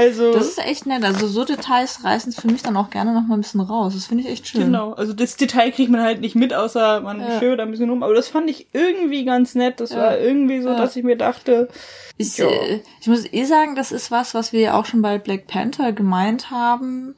Also, 0.00 0.32
Das 0.32 0.46
ist 0.48 0.58
echt 0.58 0.86
nett. 0.86 1.04
Also 1.04 1.26
so 1.26 1.44
Details 1.44 2.02
reißen 2.04 2.30
es 2.32 2.40
für 2.40 2.46
mich 2.48 2.62
dann 2.62 2.76
auch 2.76 2.88
gerne 2.90 3.12
noch 3.12 3.26
mal 3.26 3.34
ein 3.34 3.40
bisschen 3.42 3.60
raus. 3.60 3.92
Das 3.94 4.06
finde 4.06 4.24
ich 4.24 4.30
echt 4.30 4.48
schön. 4.48 4.62
genau. 4.62 4.92
Also 4.94 5.12
das 5.12 5.36
Detail 5.36 5.70
kriegt 5.72 5.90
man 5.90 6.00
halt 6.00 6.20
nicht 6.22 6.34
mit, 6.36 6.54
außer 6.54 7.00
man 7.02 7.20
Ja. 7.20 7.36
stöbert 7.36 7.60
ein 7.60 7.70
bisschen 7.70 7.90
rum. 7.90 8.02
Aber 8.02 8.14
das 8.14 8.28
fand 8.28 8.48
ich 8.48 8.66
irgendwie 8.72 9.24
ganz 9.26 9.54
nett. 9.54 9.78
Das 9.80 9.90
Ja. 9.90 9.98
war 9.98 10.18
irgendwie 10.18 10.62
so, 10.62 10.70
Ja. 10.70 10.76
dass 10.78 10.96
ich 10.96 11.04
mir 11.04 11.16
dachte, 11.16 11.68
Ich, 12.16 12.38
äh, 12.38 12.80
ich 13.00 13.06
muss 13.08 13.30
eh 13.32 13.44
sagen, 13.44 13.74
das 13.76 13.92
ist 13.92 14.10
was, 14.10 14.32
was 14.34 14.52
wir 14.52 14.60
ja 14.60 14.74
auch 14.78 14.86
schon 14.86 15.02
bei 15.02 15.18
Black 15.18 15.46
Panther 15.46 15.92
gemeint 15.92 16.50
haben. 16.50 17.14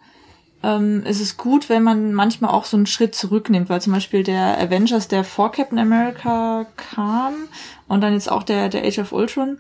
Ähm, 0.65 1.03
es 1.05 1.21
ist 1.21 1.39
gut, 1.39 1.69
wenn 1.69 1.83
man 1.83 2.15
manchmal 2.15 2.53
auch 2.53 2.65
so 2.67 2.77
einen 2.77 2.87
Schritt 2.87 3.15
zurücknimmt, 3.17 3.69
weil 3.69 3.81
zum 3.81 3.93
Beispiel 3.93 4.23
der 4.23 4.59
Avengers, 4.61 5.09
der 5.09 5.25
vor 5.25 5.51
Captain 5.51 5.79
America 5.79 6.67
kam 6.77 7.35
und 7.89 8.01
dann 8.01 8.13
jetzt 8.13 8.31
auch 8.31 8.45
der, 8.45 8.69
der 8.69 8.85
Age 8.85 9.01
of 9.01 9.13
Ultron, 9.13 9.59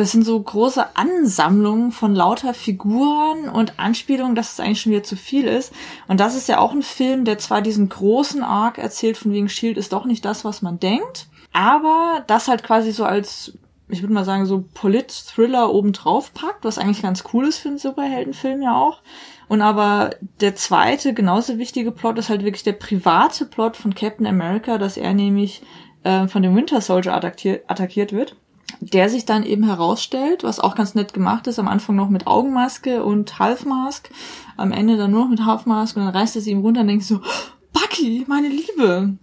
das 0.00 0.12
sind 0.12 0.24
so 0.24 0.40
große 0.40 0.96
Ansammlungen 0.96 1.92
von 1.92 2.14
lauter 2.14 2.54
Figuren 2.54 3.50
und 3.50 3.78
Anspielungen, 3.78 4.34
dass 4.34 4.52
es 4.52 4.60
eigentlich 4.60 4.80
schon 4.80 4.92
wieder 4.92 5.02
zu 5.02 5.14
viel 5.14 5.46
ist. 5.46 5.72
Und 6.08 6.20
das 6.20 6.34
ist 6.34 6.48
ja 6.48 6.58
auch 6.58 6.72
ein 6.72 6.82
Film, 6.82 7.26
der 7.26 7.38
zwar 7.38 7.60
diesen 7.60 7.88
großen 7.88 8.42
Arc 8.42 8.78
erzählt, 8.78 9.18
von 9.18 9.32
wegen 9.32 9.50
Shield 9.50 9.76
ist 9.76 9.92
doch 9.92 10.06
nicht 10.06 10.24
das, 10.24 10.44
was 10.44 10.62
man 10.62 10.80
denkt, 10.80 11.26
aber 11.52 12.24
das 12.26 12.48
halt 12.48 12.62
quasi 12.62 12.92
so 12.92 13.04
als 13.04 13.52
ich 13.92 14.02
würde 14.02 14.14
mal 14.14 14.24
sagen, 14.24 14.46
so 14.46 14.64
Polit-Thriller 14.72 15.74
obendrauf 15.74 16.32
packt, 16.32 16.64
was 16.64 16.78
eigentlich 16.78 17.02
ganz 17.02 17.24
cool 17.32 17.48
ist 17.48 17.58
für 17.58 17.68
einen 17.68 17.78
Superheldenfilm 17.78 18.62
ja 18.62 18.76
auch. 18.76 19.02
Und 19.48 19.62
aber 19.62 20.10
der 20.40 20.54
zweite, 20.54 21.12
genauso 21.12 21.58
wichtige 21.58 21.90
Plot 21.90 22.16
ist 22.18 22.30
halt 22.30 22.44
wirklich 22.44 22.62
der 22.62 22.74
private 22.74 23.46
Plot 23.46 23.76
von 23.76 23.92
Captain 23.94 24.28
America, 24.28 24.78
dass 24.78 24.96
er 24.96 25.12
nämlich 25.12 25.62
äh, 26.04 26.28
von 26.28 26.42
dem 26.42 26.54
Winter 26.54 26.80
Soldier 26.80 27.14
attackiert, 27.14 27.68
attackiert 27.68 28.12
wird. 28.12 28.36
Der 28.80 29.08
sich 29.08 29.24
dann 29.24 29.44
eben 29.44 29.64
herausstellt, 29.64 30.44
was 30.44 30.60
auch 30.60 30.74
ganz 30.74 30.94
nett 30.94 31.12
gemacht 31.12 31.46
ist, 31.46 31.58
am 31.58 31.68
Anfang 31.68 31.96
noch 31.96 32.08
mit 32.08 32.26
Augenmaske 32.26 33.04
und 33.04 33.38
Halfmask, 33.38 34.10
am 34.56 34.72
Ende 34.72 34.96
dann 34.96 35.10
nur 35.10 35.24
noch 35.24 35.30
mit 35.30 35.44
Halfmask 35.44 35.96
und 35.96 36.04
dann 36.04 36.14
reißt 36.14 36.36
er 36.36 36.42
sie 36.42 36.50
ihm 36.50 36.60
runter 36.60 36.82
und 36.82 36.88
denkt 36.88 37.04
so, 37.04 37.20
Bucky, 37.72 38.24
meine 38.28 38.48
Liebe. 38.48 39.16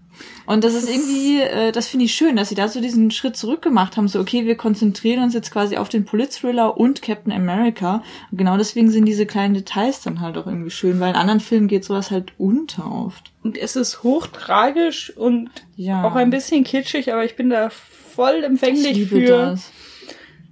Und 0.45 0.63
das 0.63 0.73
ist 0.73 0.89
irgendwie, 0.89 1.41
äh, 1.41 1.71
das 1.71 1.87
finde 1.87 2.05
ich 2.05 2.13
schön, 2.13 2.37
dass 2.37 2.49
sie 2.49 2.55
da 2.55 2.67
so 2.67 2.81
diesen 2.81 3.11
Schritt 3.11 3.35
zurück 3.35 3.61
gemacht 3.61 3.97
haben. 3.97 4.07
So, 4.07 4.19
okay, 4.19 4.45
wir 4.45 4.55
konzentrieren 4.55 5.23
uns 5.23 5.33
jetzt 5.33 5.51
quasi 5.51 5.77
auf 5.77 5.89
den 5.89 6.05
Polit-Thriller 6.05 6.77
und 6.77 7.01
Captain 7.01 7.33
America. 7.33 8.01
Und 8.31 8.37
genau 8.37 8.57
deswegen 8.57 8.89
sind 8.89 9.05
diese 9.05 9.25
kleinen 9.25 9.53
Details 9.53 10.01
dann 10.01 10.21
halt 10.21 10.37
auch 10.37 10.47
irgendwie 10.47 10.71
schön, 10.71 10.99
weil 10.99 11.09
in 11.09 11.15
anderen 11.15 11.39
Filmen 11.39 11.67
geht 11.67 11.85
sowas 11.85 12.11
halt 12.11 12.31
unter 12.37 12.89
oft. 12.91 13.31
Und 13.47 13.57
es 13.57 13.75
ist 13.75 14.03
hochtragisch 14.03 15.15
und 15.15 15.49
Ja. 15.75 16.03
auch 16.03 16.15
ein 16.15 16.29
bisschen 16.29 16.63
kitschig, 16.63 17.11
aber 17.13 17.23
ich 17.25 17.35
bin 17.35 17.49
da 17.49 17.69
voll 17.69 18.37
Ich 18.39 18.45
empfänglich 18.45 18.95
liebe 18.95 19.19
für. 19.21 19.27
das. 19.27 19.71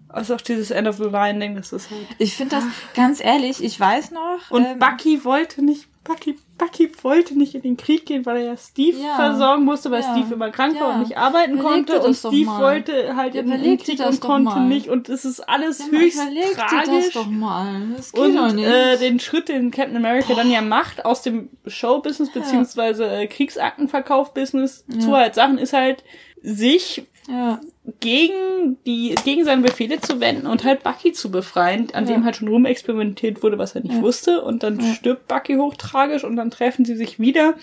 Also 0.08 0.36
auch 0.36 0.42
dieses 0.42 0.72
End 0.72 0.88
of 0.88 0.96
the 0.98 1.04
Line 1.10 1.40
Ding, 1.40 1.56
das 1.56 1.74
ist 1.74 1.92
halt. 1.92 2.08
Ich 2.20 2.36
finde 2.36 2.56
das, 2.56 2.64
ganz 2.96 3.22
ehrlich, 3.24 3.62
ich 3.62 3.78
weiß 3.78 4.12
noch. 4.12 4.50
Und 4.50 4.64
ähm, 4.66 4.80
Bucky 4.80 5.26
wollte 5.26 5.62
nicht, 5.64 5.88
Bucky, 6.06 6.38
Bucky 6.60 6.90
wollte 7.02 7.36
nicht 7.36 7.56
in 7.56 7.62
den 7.64 7.78
Krieg 7.78 8.06
gehen, 8.06 8.26
weil 8.28 8.38
er 8.38 8.44
ja 8.46 8.58
Steve 8.58 8.98
Ja. 9.00 9.16
versorgen 9.16 9.66
musste, 9.66 9.90
weil 9.90 10.02
Ja. 10.04 10.12
Steve 10.16 10.36
immer 10.36 10.52
krank 10.52 10.80
war 10.80 10.94
und 10.94 11.00
nicht 11.02 11.18
arbeiten 11.18 11.54
Überleg 11.60 11.88
dir 11.88 11.94
konnte. 11.96 12.08
Und 12.08 12.16
Steve 12.16 12.48
wollte 12.48 13.16
halt 13.16 13.34
in 13.34 13.50
den 13.50 13.78
Krieg 13.80 13.98
das 13.98 14.16
und 14.16 14.22
konnte 14.22 14.60
nicht. 14.60 14.88
Und 14.88 15.10
es 15.10 15.26
ist 15.26 15.40
alles 15.42 15.80
ja, 15.80 15.86
höchst 15.98 16.20
dir 16.32 16.42
das 16.46 16.56
tragisch. 16.56 17.14
doch 17.16 17.26
mal. 17.28 17.82
Das 17.98 18.12
geht 18.12 18.22
doch 18.38 18.50
Und 18.50 18.56
nicht. 18.56 18.68
äh, 18.68 18.98
den 18.98 19.20
Schritt, 19.20 19.50
den 19.50 19.72
Captain 19.72 19.98
America 19.98 20.34
dann 20.36 20.52
ja 20.52 20.62
macht 20.62 21.04
aus 21.06 21.24
dem 21.24 21.50
Show-Business 21.66 22.32
beziehungsweise 22.32 23.06
äh, 23.10 23.28
Kriegsaktenverkauf-Business 23.28 24.86
zu 25.00 25.12
halt 25.16 25.36
Sachen, 25.36 25.58
ist 25.58 25.74
halt 25.74 26.04
sich 26.42 27.08
ja. 27.28 27.60
Gegen 28.00 28.78
die 28.86 29.16
gegen 29.24 29.44
seine 29.46 29.62
Befehle 29.62 30.00
zu 30.02 30.20
wenden 30.20 30.48
und 30.48 30.64
halt 30.64 30.84
Bucky 30.84 31.12
zu 31.12 31.30
befreien, 31.32 31.88
an 31.94 32.08
Ja. 32.08 32.14
dem 32.14 32.26
halt 32.26 32.36
schon 32.38 32.48
rumexperimentiert 32.48 33.44
wurde, 33.44 33.58
was 33.58 33.76
er 33.76 33.82
nicht 33.82 33.96
Ja. 33.96 34.02
wusste 34.02 34.42
und 34.44 34.64
dann 34.64 34.80
Ja. 34.80 34.94
stirbt 34.94 35.28
Bucky 35.28 35.56
hochtragisch 35.56 36.24
und 36.24 36.36
dann 36.36 36.50
treffen 36.52 36.86
sie 36.86 36.96
sich 36.96 37.20
wieder 37.20 37.54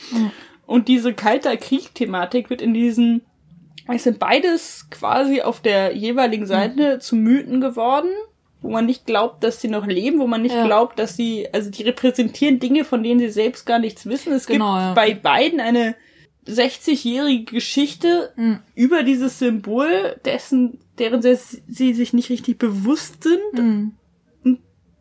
und 0.67 0.89
diese 0.89 1.13
kalter 1.13 1.57
Krieg-Thematik 1.57 2.51
wird 2.51 2.63
in 2.63 2.75
diesen 2.75 3.23
es 3.93 4.05
sind 4.05 4.21
beides 4.21 4.87
quasi 4.91 5.43
auf 5.43 5.61
der 5.61 5.97
jeweiligen 5.97 6.47
Seite 6.47 7.01
zu 7.01 7.17
Mythen 7.17 7.61
geworden, 7.61 8.11
wo 8.61 8.71
man 8.71 8.87
nicht 8.87 9.07
glaubt, 9.07 9.43
dass 9.43 9.61
sie 9.61 9.67
noch 9.67 9.87
leben, 9.89 10.21
wo 10.21 10.29
man 10.29 10.41
nicht 10.41 10.55
glaubt, 10.63 11.01
dass 11.01 11.17
sie, 11.17 11.49
also 11.53 11.69
die 11.69 11.83
repräsentieren 11.83 12.61
Dinge, 12.61 12.85
von 12.85 13.03
denen 13.03 13.19
sie 13.19 13.29
selbst 13.29 13.67
gar 13.67 13.81
nichts 13.81 14.07
wissen. 14.07 14.33
Es 14.33 14.47
Genau, 14.47 14.79
gibt 14.79 14.95
bei 14.95 15.15
beiden 15.15 15.59
eine 15.59 15.97
60-jährige 16.47 17.45
Geschichte 17.53 18.33
Mhm. 18.37 18.59
über 18.75 19.03
dieses 19.03 19.39
Symbol, 19.39 20.17
dessen, 20.25 20.79
deren 20.99 21.23
sie, 21.23 21.95
sich 21.95 22.13
nicht 22.13 22.31
richtig 22.31 22.59
bewusst 22.59 23.23
sind. 23.23 23.53
Mhm. 23.55 23.93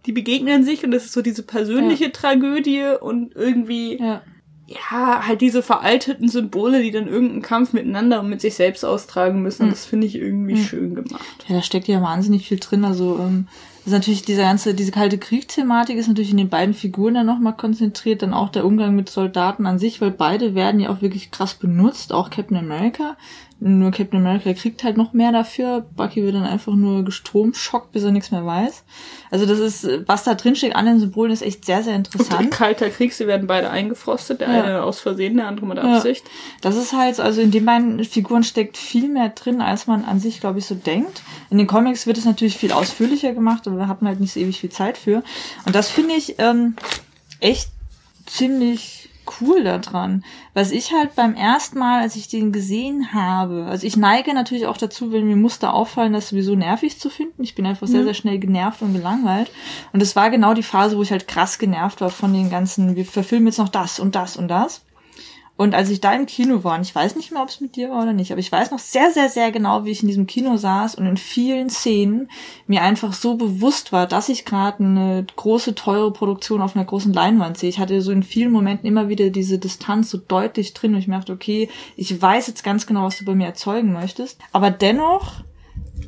Die 0.07 0.12
begegnen 0.13 0.63
sich 0.63 0.83
und 0.83 0.89
das 0.91 1.05
ist 1.05 1.13
so 1.13 1.21
diese 1.21 1.43
persönliche 1.43 2.12
Tragödie 2.12 2.83
und 3.00 3.36
irgendwie, 3.36 4.00
Ja. 4.00 4.24
ja, 4.65 5.27
halt 5.27 5.41
diese 5.41 5.62
veralteten 5.62 6.27
Symbole, 6.27 6.81
die 6.81 6.89
dann 6.89 7.07
irgendeinen 7.07 7.43
Kampf 7.43 7.74
miteinander 7.74 8.19
und 8.21 8.29
mit 8.29 8.41
sich 8.41 8.55
selbst 8.55 8.83
austragen 8.83 9.43
müssen. 9.43 9.63
Und 9.63 9.67
Mhm. 9.67 9.74
das 9.74 9.86
finde 9.86 10.07
ich 10.07 10.15
irgendwie 10.15 10.55
Mhm. 10.55 10.63
schön 10.63 10.95
gemacht. 10.95 11.45
Ja, 11.48 11.55
da 11.57 11.62
steckt 11.62 11.88
ja 11.88 12.01
wahnsinnig 12.01 12.48
viel 12.48 12.57
drin. 12.60 12.83
Also 12.83 13.19
ähm, 13.19 13.48
das 13.83 13.88
ist 13.88 13.93
natürlich 13.93 14.21
diese 14.21 14.41
ganze, 14.41 14.75
diese 14.75 14.91
kalte 14.91 15.17
Krieg-Thematik 15.17 15.97
ist 15.97 16.07
natürlich 16.07 16.29
in 16.29 16.38
den 16.38 16.50
beiden 16.50 16.75
Figuren 16.75 17.15
dann 17.15 17.25
nochmal 17.25 17.57
konzentriert. 17.57 18.21
Dann 18.21 18.31
auch 18.31 18.50
der 18.50 18.63
Umgang 18.63 18.95
mit 18.95 19.09
Soldaten 19.09 19.65
an 19.65 19.79
sich, 19.79 20.01
weil 20.01 20.11
beide 20.11 20.53
werden 20.53 20.79
ja 20.79 20.91
auch 20.91 21.01
wirklich 21.01 21.31
krass 21.31 21.55
benutzt. 21.55 22.13
Auch 22.13 22.29
Captain 22.29 22.57
America. 22.57 23.17
Nur 23.63 23.91
Captain 23.91 24.20
America 24.20 24.53
kriegt 24.53 24.84
halt 24.84 24.98
noch 24.98 25.13
mehr 25.13 25.32
dafür. 25.32 25.86
Bucky 25.96 26.24
wird 26.24 26.34
dann 26.34 26.46
einfach 26.46 26.74
nur 26.74 27.06
gestromschockt, 27.06 27.91
bis 27.91 28.01
er 28.03 28.10
nichts 28.12 28.32
mehr 28.32 28.44
weiß. 28.44 28.84
Also 29.30 29.46
das 29.46 29.60
ist, 29.60 29.88
was 30.08 30.24
da 30.24 30.34
drin 30.34 30.56
steckt 30.56 30.75
an 30.75 30.88
den 30.88 31.00
Symbolen, 31.00 31.32
ist 31.32 31.44
echt 31.44 31.65
sehr, 31.65 31.84
sehr 31.84 31.94
Und 31.96 32.08
interessant. 32.12 32.50
kalter 32.50 32.89
Krieg, 32.89 33.13
sie 33.13 33.27
werden 33.27 33.46
beide 33.46 33.70
eingefrostet, 33.70 34.41
der 34.41 34.51
Ja. 34.51 34.63
eine 34.63 34.82
aus 34.84 35.00
Versehen, 35.00 35.38
der 35.38 35.48
andere 35.48 35.68
mit 35.68 35.77
Ja. 35.77 35.98
Absicht. 35.98 36.25
Das 36.62 36.75
ist 36.75 36.94
halt, 36.94 37.20
also 37.20 37.39
in 37.39 37.51
den 37.51 37.63
beiden 37.63 38.03
Figuren 38.03 38.44
steckt 38.44 38.77
viel 38.77 39.08
mehr 39.08 39.30
drin, 39.30 39.62
als 39.62 39.86
man 39.86 40.06
an 40.06 40.20
sich, 40.20 40.39
glaube 40.39 40.58
ich, 40.58 40.65
so 40.65 40.74
denkt. 40.74 41.22
In 41.51 41.60
den 41.60 41.68
Comics 41.68 42.08
wird 42.08 42.18
es 42.18 42.25
natürlich 42.25 42.58
viel 42.58 42.72
ausführlicher 42.72 43.34
gemacht, 43.34 43.68
aber 43.68 43.77
wir 43.77 43.88
hatten 43.88 44.08
halt 44.08 44.20
nicht 44.20 44.34
so 44.34 44.39
ewig 44.39 44.60
viel 44.60 44.72
Zeit 44.72 44.98
für. 44.98 45.22
Und 45.68 45.75
das 45.75 45.88
finde 45.88 46.15
ich 46.15 46.36
ähm, 46.39 46.75
echt 47.39 47.70
ziemlich 48.25 49.00
cool 49.39 49.63
daran. 49.63 50.23
Was 50.53 50.71
ich 50.71 50.93
halt 50.93 51.15
beim 51.15 51.35
ersten 51.35 51.79
Mal, 51.79 52.01
als 52.01 52.15
ich 52.15 52.27
den 52.27 52.51
gesehen 52.51 53.13
habe, 53.13 53.65
also 53.69 53.85
ich 53.85 53.97
neige 53.97 54.33
natürlich 54.33 54.65
auch 54.65 54.77
dazu, 54.77 55.11
wenn 55.11 55.27
mir 55.27 55.35
Muster 55.35 55.73
auffallen, 55.73 56.13
das 56.13 56.29
sowieso 56.29 56.55
nervig 56.55 56.99
zu 56.99 57.09
finden. 57.09 57.43
Ich 57.43 57.55
bin 57.55 57.65
einfach 57.65 57.87
sehr, 57.87 58.03
sehr 58.03 58.13
schnell 58.13 58.39
genervt 58.39 58.81
und 58.81 58.93
gelangweilt. 58.93 59.51
Und 59.93 60.01
es 60.01 60.15
war 60.15 60.29
genau 60.29 60.53
die 60.53 60.63
Phase, 60.63 60.97
wo 60.97 61.01
ich 61.01 61.11
halt 61.11 61.27
krass 61.27 61.59
genervt 61.59 62.01
war 62.01 62.09
von 62.09 62.33
den 62.33 62.49
ganzen, 62.49 62.95
wir 62.95 63.05
verfilmen 63.05 63.47
jetzt 63.47 63.59
noch 63.59 63.69
das 63.69 63.99
und 63.99 64.15
das 64.15 64.37
und 64.37 64.47
das. 64.47 64.81
Und 65.62 65.75
als 65.75 65.91
ich 65.91 66.01
da 66.01 66.12
im 66.15 66.25
Kino 66.25 66.63
war, 66.63 66.75
und 66.75 66.82
ich 66.82 66.96
weiß 66.96 67.15
nicht 67.15 67.32
mehr, 67.32 67.44
ob 67.44 67.50
es 67.50 67.62
mit 67.62 67.75
dir 67.75 67.91
war 67.91 68.01
oder 68.01 68.13
nicht, 68.13 68.32
aber 68.32 68.39
ich 68.39 68.51
weiß 68.51 68.72
noch 68.72 68.80
sehr, 68.80 69.12
sehr, 69.12 69.30
sehr 69.30 69.51
genau, 69.51 69.86
wie 69.86 69.91
ich 69.91 70.01
in 70.01 70.08
diesem 70.08 70.25
Kino 70.25 70.58
saß 70.58 70.96
und 70.96 71.06
in 71.06 71.18
vielen 71.18 71.70
Szenen 71.70 72.32
mir 72.65 72.82
einfach 72.82 73.13
so 73.13 73.36
bewusst 73.36 73.91
war, 73.91 74.08
dass 74.08 74.30
ich 74.30 74.44
gerade 74.44 74.84
eine 74.84 75.24
große, 75.36 75.75
teure 75.75 76.12
Produktion 76.12 76.63
auf 76.63 76.75
einer 76.75 76.86
großen 76.86 77.13
Leinwand 77.13 77.60
sehe. 77.60 77.70
Ich 77.70 77.77
hatte 77.77 78.01
so 78.01 78.12
in 78.12 78.24
vielen 78.24 78.51
Momenten 78.51 78.88
immer 78.88 79.08
wieder 79.08 79.30
diese 79.30 79.60
Distanz 79.60 80.10
so 80.10 80.18
deutlich 80.18 80.74
drin 80.74 80.96
und 80.96 81.00
ich 81.00 81.08
merkte, 81.08 81.32
okay, 81.32 81.70
ich 81.96 82.20
weiß 82.20 82.48
jetzt 82.48 82.63
ganz 82.63 82.88
genau, 82.88 83.03
was 83.03 83.20
du 83.20 83.25
bei 83.25 83.36
mir 83.36 83.46
erzeugen 83.46 83.94
möchtest. 83.94 84.39
Aber 84.53 84.72
dennoch 84.72 85.44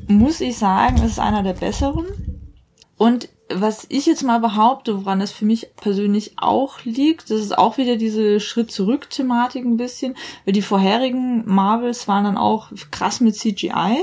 muss 0.08 0.40
ich 0.40 0.58
sagen, 0.58 0.96
es 0.96 1.12
ist 1.12 1.20
einer 1.20 1.44
der 1.44 1.52
besseren. 1.52 2.06
Und 2.96 3.28
was 3.50 3.86
ich 3.90 4.06
jetzt 4.06 4.22
mal 4.22 4.40
behaupte, 4.40 4.96
woran 5.04 5.20
das 5.20 5.30
für 5.30 5.44
mich 5.44 5.68
persönlich 5.76 6.32
auch 6.36 6.82
liegt, 6.84 7.30
das 7.30 7.40
ist 7.40 7.56
auch 7.56 7.76
wieder 7.76 7.96
diese 7.96 8.40
Schritt-Zurück-Thematik 8.40 9.64
ein 9.64 9.76
bisschen, 9.76 10.16
weil 10.44 10.54
die 10.54 10.62
vorherigen 10.62 11.42
Marvels 11.46 12.08
waren 12.08 12.24
dann 12.24 12.36
auch 12.38 12.68
krass 12.90 13.20
mit 13.20 13.36
CGI, 13.36 13.98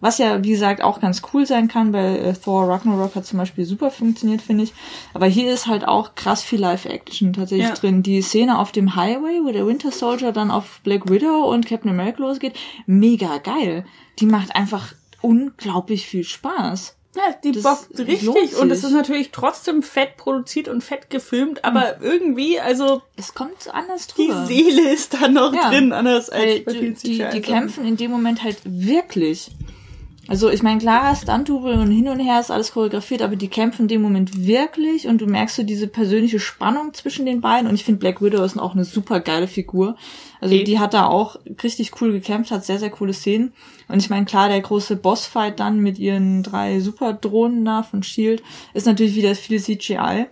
was 0.00 0.18
ja, 0.18 0.44
wie 0.44 0.50
gesagt, 0.50 0.82
auch 0.82 1.00
ganz 1.00 1.22
cool 1.32 1.46
sein 1.46 1.68
kann, 1.68 1.94
weil 1.94 2.16
äh, 2.16 2.34
Thor 2.34 2.68
Ragnarok 2.68 3.14
hat 3.14 3.24
zum 3.24 3.38
Beispiel 3.38 3.64
super 3.64 3.90
funktioniert, 3.90 4.42
finde 4.42 4.64
ich. 4.64 4.74
Aber 5.14 5.24
hier 5.26 5.50
ist 5.52 5.66
halt 5.68 5.88
auch 5.88 6.14
krass 6.14 6.42
viel 6.42 6.60
Live-Action 6.60 7.32
tatsächlich 7.32 7.68
Ja. 7.68 7.74
drin. 7.74 8.02
Die 8.02 8.20
Szene 8.20 8.58
auf 8.58 8.72
dem 8.72 8.94
Highway, 8.94 9.40
wo 9.42 9.50
der 9.52 9.66
Winter 9.66 9.90
Soldier 9.90 10.32
dann 10.32 10.50
auf 10.50 10.80
Black 10.84 11.08
Widow 11.08 11.50
und 11.50 11.64
Captain 11.66 11.90
America 11.90 12.20
losgeht, 12.22 12.52
mega 12.86 13.38
geil. 13.38 13.86
Die 14.18 14.26
macht 14.26 14.54
einfach 14.54 14.92
unglaublich 15.22 16.06
viel 16.06 16.24
Spaß. 16.24 16.96
Ja, 17.16 17.34
die 17.42 17.52
Das 17.52 17.62
bockt 17.62 17.98
richtig 17.98 18.56
und 18.56 18.70
es 18.70 18.84
ist 18.84 18.92
natürlich 18.92 19.30
trotzdem 19.32 19.82
fett 19.82 20.16
produziert 20.16 20.68
und 20.68 20.84
fett 20.84 21.08
gefilmt, 21.10 21.64
aber 21.64 22.00
irgendwie, 22.02 22.60
also 22.60 23.02
Es 23.16 23.32
kommt 23.34 23.72
anders 23.72 24.06
die 24.08 24.26
drüber. 24.28 24.46
Seele 24.46 24.90
ist 24.92 25.14
da 25.14 25.28
noch 25.28 25.54
Ja. 25.54 25.70
drin, 25.70 25.92
anders 25.92 26.28
als 26.30 26.64
bei 26.64 26.72
die, 26.72 26.92
die, 26.92 27.24
die 27.32 27.40
kämpfen 27.40 27.84
in 27.86 27.96
dem 27.96 28.10
Moment 28.10 28.42
halt 28.42 28.58
wirklich. 28.64 29.50
Also 30.28 30.50
ich 30.50 30.62
meine, 30.62 30.80
klar, 30.80 31.14
Stunt-Double 31.14 31.74
und 31.74 31.90
hin 31.90 32.08
und 32.08 32.18
her 32.20 32.40
ist 32.40 32.50
alles 32.50 32.72
choreografiert, 32.72 33.22
aber 33.22 33.36
die 33.36 33.48
kämpfen 33.48 33.82
in 33.82 33.88
dem 33.88 34.02
Moment 34.02 34.46
wirklich 34.46 35.06
und 35.06 35.20
du 35.20 35.26
merkst 35.26 35.56
so 35.56 35.62
diese 35.62 35.86
persönliche 35.86 36.40
Spannung 36.40 36.94
zwischen 36.94 37.26
den 37.26 37.40
beiden 37.40 37.68
und 37.68 37.74
ich 37.74 37.84
finde 37.84 38.00
Black 38.00 38.20
Widow 38.20 38.42
ist 38.42 38.58
auch 38.58 38.74
eine 38.74 38.84
super 38.84 39.20
geile 39.20 39.48
Figur. 39.48 39.96
Also 40.40 40.54
Okay. 40.54 40.64
die 40.64 40.78
hat 40.78 40.94
da 40.94 41.06
auch 41.06 41.36
richtig 41.62 42.00
cool 42.00 42.12
gekämpft, 42.12 42.50
hat 42.50 42.64
sehr, 42.64 42.78
sehr 42.78 42.90
coole 42.90 43.12
Szenen. 43.12 43.52
Und 43.88 43.98
ich 43.98 44.10
meine, 44.10 44.26
klar, 44.26 44.48
der 44.48 44.60
große 44.60 44.96
Bossfight 44.96 45.60
dann 45.60 45.80
mit 45.80 45.98
ihren 45.98 46.42
drei 46.42 46.80
Superdrohnen 46.80 47.64
da 47.64 47.82
von 47.82 48.00
S.H.I.E.L.D. 48.00 48.42
ist 48.74 48.86
natürlich 48.86 49.14
wieder 49.14 49.34
viel 49.34 49.60
CGI. 49.60 50.26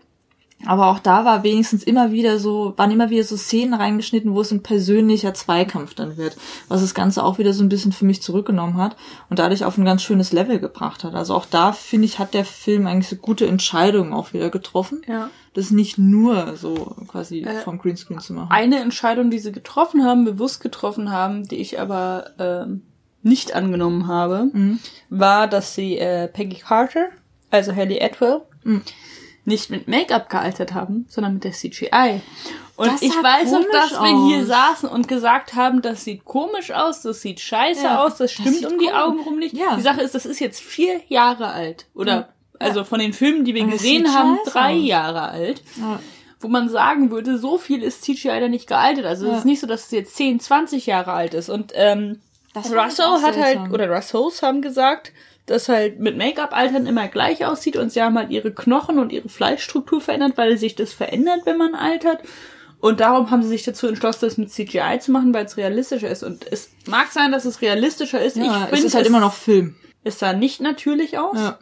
Aber 0.67 0.89
auch 0.89 0.99
da 0.99 1.25
war 1.25 1.43
wenigstens 1.43 1.83
immer 1.83 2.13
wieder 2.13 2.39
so, 2.39 2.75
waren 2.77 2.91
immer 2.91 3.11
wieder 3.11 3.25
so 3.25 3.37
Szenen 3.37 3.75
reingeschnitten, 3.75 4.35
wo 4.35 4.41
es 4.41 4.51
ein 4.51 4.63
persönlicher 4.63 5.35
Zweikampf 5.35 5.95
dann 5.95 6.17
wird, 6.17 6.37
was 6.69 6.81
das 6.81 6.95
Ganze 6.95 7.23
auch 7.25 7.39
wieder 7.39 7.53
so 7.53 7.63
ein 7.63 7.69
bisschen 7.69 7.93
für 7.93 8.05
mich 8.05 8.23
zurückgenommen 8.23 8.77
hat 8.77 8.97
und 9.31 9.39
dadurch 9.39 9.65
auf 9.65 9.79
ein 9.79 9.85
ganz 9.85 10.03
schönes 10.03 10.33
Level 10.33 10.59
gebracht 10.59 11.05
hat. 11.05 11.15
Also 11.15 11.35
auch 11.35 11.47
da, 11.47 11.73
finde 11.73 12.07
ich, 12.07 12.19
hat 12.19 12.35
der 12.35 12.45
Film 12.45 12.87
eigentlich 12.87 13.09
so 13.09 13.17
gute 13.17 13.47
Entscheidungen 13.47 14.13
auch 14.13 14.33
wieder 14.33 14.51
getroffen. 14.51 15.03
Ja. 15.07 15.31
Das 15.55 15.71
nicht 15.71 15.99
nur 15.99 16.57
so 16.57 16.97
quasi 17.09 17.43
Äh, 17.43 17.61
vom 17.61 17.79
Greenscreen 17.79 18.19
zu 18.21 18.33
machen. 18.33 18.51
Eine 18.51 18.81
Entscheidung, 18.81 19.31
die 19.31 19.39
sie 19.39 19.53
getroffen 19.53 20.05
haben, 20.05 20.25
bewusst 20.25 20.61
getroffen 20.61 21.13
haben, 21.13 21.47
die 21.47 21.57
ich 21.57 21.79
aber 21.79 22.31
ähm, 22.39 22.83
nicht 23.23 23.55
angenommen 23.55 24.07
habe, 24.09 24.49
Mhm. 24.53 24.79
war, 25.11 25.47
dass 25.47 25.75
sie 25.75 25.97
äh, 25.99 26.27
Peggy 26.29 26.57
Carter, 26.59 27.07
also 27.51 27.75
Haley 27.75 28.03
Atwell, 28.03 28.41
Mhm. 28.65 28.83
Nicht 29.47 29.71
mit 29.71 29.89
Make-up 29.89 30.31
gealtert 30.31 30.73
haben, 30.75 31.07
sondern 31.09 31.35
mit 31.35 31.45
der 31.45 31.53
CGI. 31.53 32.21
Und 32.77 32.89
Das 32.89 33.03
ich 33.03 33.11
weiß 33.15 33.53
noch, 33.53 33.61
komisch 33.61 33.73
dass 33.91 33.93
wir 34.03 34.27
hier 34.27 34.41
aus. 34.43 34.47
saßen 34.47 34.89
und 34.89 35.07
gesagt 35.07 35.55
haben, 35.55 35.81
das 35.83 36.05
sieht 36.05 36.25
komisch 36.25 36.71
aus, 36.73 37.03
das 37.03 37.21
sieht 37.21 37.41
scheiße 37.41 37.85
Ja, 37.85 38.03
aus, 38.05 38.13
das 38.13 38.19
das 38.19 38.33
stimmt 38.33 38.57
sieht 38.57 38.67
um 38.67 38.79
die 38.79 38.91
Augen 38.93 39.21
rum 39.21 39.39
nicht. 39.39 39.55
Ja. 39.55 39.77
Die 39.77 39.83
Sache 39.83 40.01
ist, 40.01 40.15
das 40.15 40.27
ist 40.27 40.41
jetzt 40.41 40.61
vier 40.61 41.01
Jahre 41.09 41.49
alt. 41.49 41.87
Oder 41.95 42.13
Ja. 42.15 42.29
also 42.59 42.85
von 42.85 42.99
den 42.99 43.13
Filmen, 43.13 43.45
die 43.45 43.55
wir 43.55 43.65
gesehen 43.67 44.13
haben, 44.13 44.39
drei 44.47 44.75
aus. 44.77 44.85
Jahre 44.87 45.23
alt 45.29 45.63
wo 46.41 46.49
man 46.49 46.69
sagen 46.69 47.11
würde, 47.11 47.39
so 47.39 47.57
viel 47.57 47.83
ist 47.83 48.03
CGI 48.05 48.39
da 48.39 48.49
nicht 48.49 48.67
gealtert. 48.67 49.07
Also 49.07 49.31
es 49.31 49.39
ist 49.39 49.45
nicht 49.47 49.61
so, 49.61 49.67
dass 49.67 49.87
es 49.87 49.91
jetzt 49.93 50.15
10, 50.15 50.41
20 50.41 50.85
Jahre 50.85 51.13
alt 51.13 51.33
ist. 51.33 51.49
Und 51.49 51.73
ähm, 51.75 52.21
Das 52.53 52.67
Russell 52.71 53.07
auch 53.07 53.23
hat 53.23 53.39
halt, 53.39 53.73
oder 53.73 53.89
Russells 53.89 54.43
haben 54.43 54.61
gesagt, 54.61 55.13
dass 55.47 55.69
halt 55.69 56.01
mit 56.01 56.17
Make-up-Altern 56.17 56.87
immer 56.87 57.09
gleich 57.09 57.45
aussieht 57.45 57.77
und 57.77 57.93
sie 57.93 58.03
haben 58.03 58.17
halt 58.17 58.31
ihre 58.31 58.53
Knochen 58.53 58.99
und 58.99 59.13
ihre 59.13 59.29
Fleischstruktur 59.29 60.01
verändert, 60.01 60.33
weil 60.37 60.57
sich 60.57 60.75
das 60.75 60.93
verändert, 60.93 61.41
wenn 61.45 61.59
man 61.59 61.75
altert. 61.75 62.21
Und 62.81 63.01
darum 63.01 63.31
haben 63.31 63.43
sie 63.43 63.49
sich 63.49 63.63
dazu 63.63 63.87
entschlossen, 63.87 64.27
das 64.27 64.37
mit 64.37 64.51
CGI 64.51 64.99
zu 65.01 65.11
machen, 65.11 65.33
weil 65.33 65.47
es 65.47 65.57
realistischer 65.57 66.11
ist. 66.11 66.23
Und 66.23 66.47
es 66.51 66.71
mag 66.87 67.13
sein, 67.13 67.33
dass 67.33 67.45
es 67.45 67.63
realistischer 67.63 68.23
ist. 68.23 68.37
Ja, 68.37 68.45
ich 68.45 68.51
es 68.51 68.69
finde, 68.69 68.87
ist 68.87 68.95
halt 68.95 69.07
immer 69.07 69.21
noch 69.21 69.33
Film. 69.33 69.77
Es 70.03 70.19
sah 70.19 70.35
nicht 70.35 70.61
natürlich 70.61 71.19
aus. 71.19 71.39
Ja. 71.39 71.59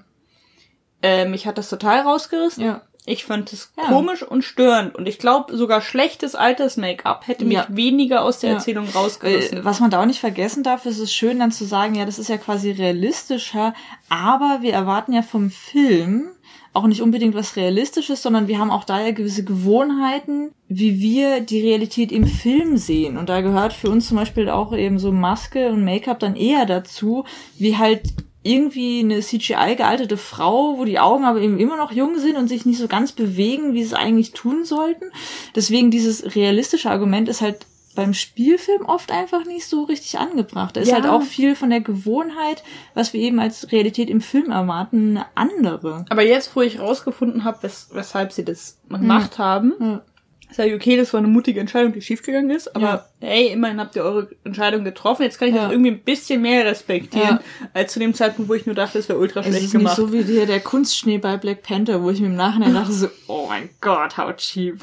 Äh, 1.03 1.29
mich 1.29 1.47
hat 1.47 1.59
das 1.59 1.69
total 1.69 2.01
rausgerissen. 2.01 2.65
Ja. 2.65 2.83
Ich 3.04 3.25
fand 3.25 3.52
es 3.52 3.73
Ja. 3.76 3.85
komisch 3.88 4.23
und 4.23 4.42
störend. 4.44 4.94
Und 4.94 5.09
ich 5.09 5.18
glaube, 5.18 5.56
sogar 5.56 5.80
schlechtes 5.80 6.35
Alters-Make-up 6.37 7.26
hätte 7.26 7.44
mich 7.44 7.56
Ja. 7.56 7.66
weniger 7.68 8.23
aus 8.23 8.38
der 8.38 8.50
Ja. 8.50 8.56
Erzählung 8.56 8.88
rausgerissen. 8.94 9.64
was 9.64 9.80
man 9.80 9.90
da 9.90 10.00
auch 10.00 10.06
nicht 10.06 10.21
vergessen 10.21 10.62
darf, 10.62 10.87
ist 10.87 10.99
es 11.00 11.12
schön 11.12 11.40
dann 11.40 11.50
zu 11.50 11.64
sagen, 11.64 11.94
ja, 11.97 12.04
das 12.04 12.18
ist 12.21 12.28
ja 12.28 12.37
quasi 12.38 12.71
realistischer, 12.71 13.75
aber 14.09 14.59
wir 14.61 14.73
erwarten 14.73 15.12
ja 15.12 15.23
vom 15.23 15.50
Film 15.50 16.28
auch 16.75 16.87
nicht 16.87 17.02
unbedingt 17.02 17.35
was 17.35 17.56
Realistisches, 17.56 18.23
sondern 18.23 18.49
wir 18.49 18.59
haben 18.59 18.71
auch 18.71 18.85
da 18.85 18.99
ja 19.04 19.11
gewisse 19.11 19.44
Gewohnheiten, 19.44 20.52
wie 20.68 21.00
wir 21.00 21.40
die 21.40 21.61
Realität 21.61 22.11
im 22.12 22.26
Film 22.26 22.78
sehen. 22.78 23.18
Und 23.18 23.28
da 23.28 23.42
gehört 23.42 23.73
für 23.75 23.90
uns 23.90 24.09
zum 24.09 24.16
Beispiel 24.16 24.49
auch 24.49 24.73
eben 24.75 24.99
so 24.99 25.12
Maske 25.12 25.68
und 25.68 25.85
Make-up 25.85 26.18
dann 26.21 26.35
eher 26.35 26.64
dazu, 26.64 27.25
wie 27.59 27.76
halt 27.76 28.02
irgendwie 28.43 29.01
eine 29.01 29.21
CGI 29.21 29.77
gealterte 29.77 30.17
Frau, 30.17 30.76
wo 30.78 30.85
die 30.85 30.99
Augen 30.99 31.25
aber 31.25 31.41
eben 31.41 31.59
immer 31.61 31.76
noch 31.76 31.93
jung 31.93 32.19
sind 32.19 32.37
und 32.37 32.49
sich 32.49 32.67
nicht 32.67 32.78
so 32.78 32.89
ganz 32.89 33.13
bewegen, 33.13 33.73
wie 33.75 33.83
sie 33.83 33.89
es 33.89 33.95
eigentlich 33.95 34.33
tun 34.33 34.65
sollten. 34.65 35.05
Deswegen 35.55 35.91
dieses 35.91 36.35
realistische 36.35 36.91
Argument 36.91 37.28
ist 37.28 37.41
halt 37.41 37.67
beim 37.95 38.15
Spielfilm 38.15 38.87
oft 38.87 39.13
einfach 39.13 39.45
nicht 39.45 39.67
so 39.67 39.83
richtig 39.85 40.19
angebracht. 40.19 40.76
Da 40.76 40.81
ist 40.81 40.89
Ja. 40.89 40.95
halt 40.95 41.07
auch 41.07 41.23
viel 41.23 41.55
von 41.55 41.69
der 41.71 41.83
Gewohnheit, 41.83 42.63
was 42.95 43.13
wir 43.13 43.21
eben 43.21 43.39
als 43.39 43.71
Realität 43.71 44.09
im 44.09 44.23
Film 44.23 44.50
erwarten, 44.50 45.11
eine 45.19 45.26
andere. 45.35 46.07
Aber 46.09 46.23
jetzt, 46.23 46.57
wo 46.57 46.63
ich 46.63 46.81
rausgefunden 46.81 47.45
habe, 47.45 47.63
wes 47.65 47.91
weshalb 47.93 48.33
sie 48.33 48.45
das 48.47 48.78
gemacht 48.89 49.39
haben, 49.39 49.75
Ja. 49.78 50.02
Sage 50.54 50.71
ich, 50.71 50.75
okay, 50.75 50.97
das 50.97 51.12
war 51.12 51.19
eine 51.19 51.28
mutige 51.28 51.60
Entscheidung, 51.60 51.93
die 51.93 52.00
schiefgegangen 52.02 52.50
ist. 52.50 52.75
Aber 52.76 52.84
Ja. 52.86 53.06
hey, 53.21 53.49
immerhin 53.49 53.80
habt 53.80 53.97
ihr 53.97 54.04
eure 54.04 54.28
Entscheidung 54.45 54.84
getroffen. 54.84 55.23
Jetzt 55.23 55.38
kann 55.38 55.49
ich 55.49 55.54
Ja. 55.54 55.65
das 55.65 55.73
irgendwie 55.73 55.91
ein 55.93 56.00
bisschen 56.00 56.43
mehr 56.43 56.65
respektieren, 56.65 57.38
Ja. 57.38 57.69
als 57.75 57.93
zu 57.93 57.99
dem 57.99 58.15
Zeitpunkt, 58.15 58.49
wo 58.50 58.54
ich 58.54 58.67
nur 58.67 58.75
dachte, 58.75 58.99
es 58.99 59.08
wäre 59.08 59.19
ultra 59.19 59.41
Es 59.41 59.47
schlecht 59.47 59.65
ist 59.65 59.73
gemacht. 59.73 59.99
nicht 59.99 60.08
so 60.08 60.12
wie 60.12 60.23
der, 60.25 60.47
der 60.47 60.60
Kunstschnee 60.60 61.19
bei 61.19 61.36
Black 61.36 61.62
Panther, 61.62 62.02
wo 62.02 62.10
ich 62.10 62.21
mir 62.21 62.26
im 62.26 62.36
Nachhinein 62.36 62.75
dachte 62.75 62.93
so, 62.93 63.08
oh 63.28 63.47
mein 63.49 63.71
Gott, 63.80 64.17
how 64.19 64.34
cheap. 64.36 64.76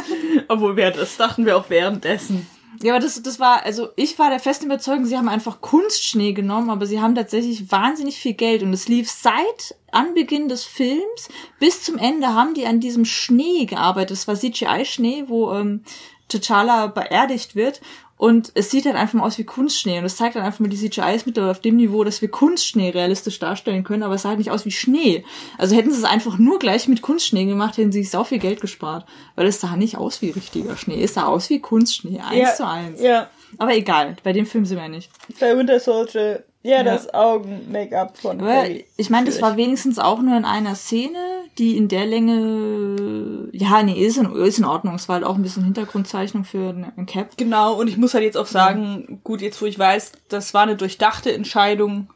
Obwohl 0.48 0.76
wir 0.76 0.90
das 0.90 1.16
dachten 1.16 1.46
wir 1.46 1.56
auch 1.56 1.68
währenddessen. 1.70 2.46
Ja, 2.82 2.94
aber 2.94 3.02
das, 3.02 3.22
das 3.22 3.38
war, 3.38 3.64
also 3.64 3.90
ich 3.96 4.18
war 4.18 4.30
der 4.30 4.40
festen 4.40 4.66
Überzeugung, 4.66 5.04
sie 5.04 5.18
haben 5.18 5.28
einfach 5.28 5.60
Kunstschnee 5.60 6.32
genommen, 6.32 6.70
aber 6.70 6.86
sie 6.86 7.00
haben 7.00 7.14
tatsächlich 7.14 7.70
wahnsinnig 7.70 8.16
viel 8.16 8.32
Geld 8.32 8.62
und 8.62 8.72
es 8.72 8.88
lief 8.88 9.10
seit 9.10 9.76
Anbeginn 9.92 10.48
des 10.48 10.64
Films 10.64 11.28
bis 11.58 11.82
zum 11.82 11.98
Ende 11.98 12.28
haben 12.28 12.54
die 12.54 12.66
an 12.66 12.80
diesem 12.80 13.04
Schnee 13.04 13.66
gearbeitet. 13.66 14.12
Das 14.12 14.28
war 14.28 14.34
CGI-Schnee, 14.34 15.24
wo 15.26 15.52
ähm, 15.52 15.84
T'Challa 16.30 16.86
beerdigt 16.86 17.54
wird 17.54 17.82
und 18.20 18.52
es 18.54 18.70
sieht 18.70 18.84
halt 18.84 18.96
einfach 18.96 19.14
mal 19.14 19.24
aus 19.24 19.38
wie 19.38 19.44
Kunstschnee 19.44 19.98
und 19.98 20.04
es 20.04 20.16
zeigt 20.16 20.36
dann 20.36 20.42
einfach 20.42 20.60
mal, 20.60 20.68
die 20.68 20.76
CGI 20.76 21.16
ist 21.16 21.24
mittlerweile 21.24 21.52
auf 21.52 21.62
dem 21.62 21.76
Niveau, 21.76 22.04
dass 22.04 22.20
wir 22.20 22.30
Kunstschnee 22.30 22.90
realistisch 22.90 23.38
darstellen 23.38 23.82
können, 23.82 24.02
aber 24.02 24.16
es 24.16 24.22
sah 24.22 24.28
halt 24.28 24.38
nicht 24.38 24.50
aus 24.50 24.66
wie 24.66 24.70
Schnee. 24.70 25.24
Also 25.56 25.74
hätten 25.74 25.90
sie 25.90 25.96
es 25.96 26.04
einfach 26.04 26.36
nur 26.36 26.58
gleich 26.58 26.86
mit 26.86 27.00
Kunstschnee 27.00 27.46
gemacht, 27.46 27.78
hätten 27.78 27.92
sie 27.92 28.02
sich 28.02 28.10
sau 28.10 28.24
viel 28.24 28.38
Geld 28.38 28.60
gespart, 28.60 29.06
weil 29.36 29.46
es 29.46 29.62
sah 29.62 29.74
nicht 29.74 29.96
aus 29.96 30.20
wie 30.20 30.28
richtiger 30.28 30.76
Schnee, 30.76 31.02
es 31.02 31.14
sah 31.14 31.24
aus 31.24 31.48
wie 31.48 31.60
Kunstschnee, 31.60 32.20
eins 32.20 32.36
ja, 32.36 32.54
zu 32.54 32.66
eins. 32.66 33.00
Ja, 33.00 33.30
Aber 33.56 33.74
egal, 33.74 34.16
bei 34.22 34.34
dem 34.34 34.44
Film 34.44 34.66
sind 34.66 34.76
wir 34.76 34.88
nicht. 34.88 35.10
bei 35.40 35.56
Winter 35.56 35.80
Soldier, 35.80 36.44
ja, 36.62 36.82
das 36.82 37.12
Augen-Make-up 37.14 38.18
von 38.18 38.40
Aber 38.40 38.62
Peggy. 38.62 38.84
ich 38.96 39.08
meine, 39.10 39.26
das 39.26 39.40
war 39.40 39.56
wenigstens 39.56 39.98
auch 39.98 40.20
nur 40.20 40.36
in 40.36 40.44
einer 40.44 40.74
Szene, 40.74 41.18
die 41.58 41.76
in 41.76 41.88
der 41.88 42.06
Länge, 42.06 43.48
ja, 43.52 43.82
nee, 43.82 44.04
ist 44.04 44.16
in, 44.18 44.30
ist 44.36 44.58
in 44.58 44.64
Ordnung. 44.64 44.94
Es 44.94 45.08
war 45.08 45.14
halt 45.16 45.24
auch 45.24 45.34
ein 45.36 45.42
bisschen 45.42 45.64
Hintergrundzeichnung 45.64 46.44
für 46.44 46.74
ein 46.96 47.06
Cap. 47.06 47.36
Genau, 47.36 47.74
und 47.74 47.88
ich 47.88 47.96
muss 47.96 48.14
halt 48.14 48.24
jetzt 48.24 48.36
auch 48.36 48.46
sagen, 48.46 49.20
gut, 49.24 49.40
jetzt 49.42 49.60
wo 49.62 49.66
ich 49.66 49.78
weiß, 49.78 50.12
das 50.28 50.54
war 50.54 50.62
eine 50.62 50.76
durchdachte 50.76 51.32
Entscheidung, 51.32 52.10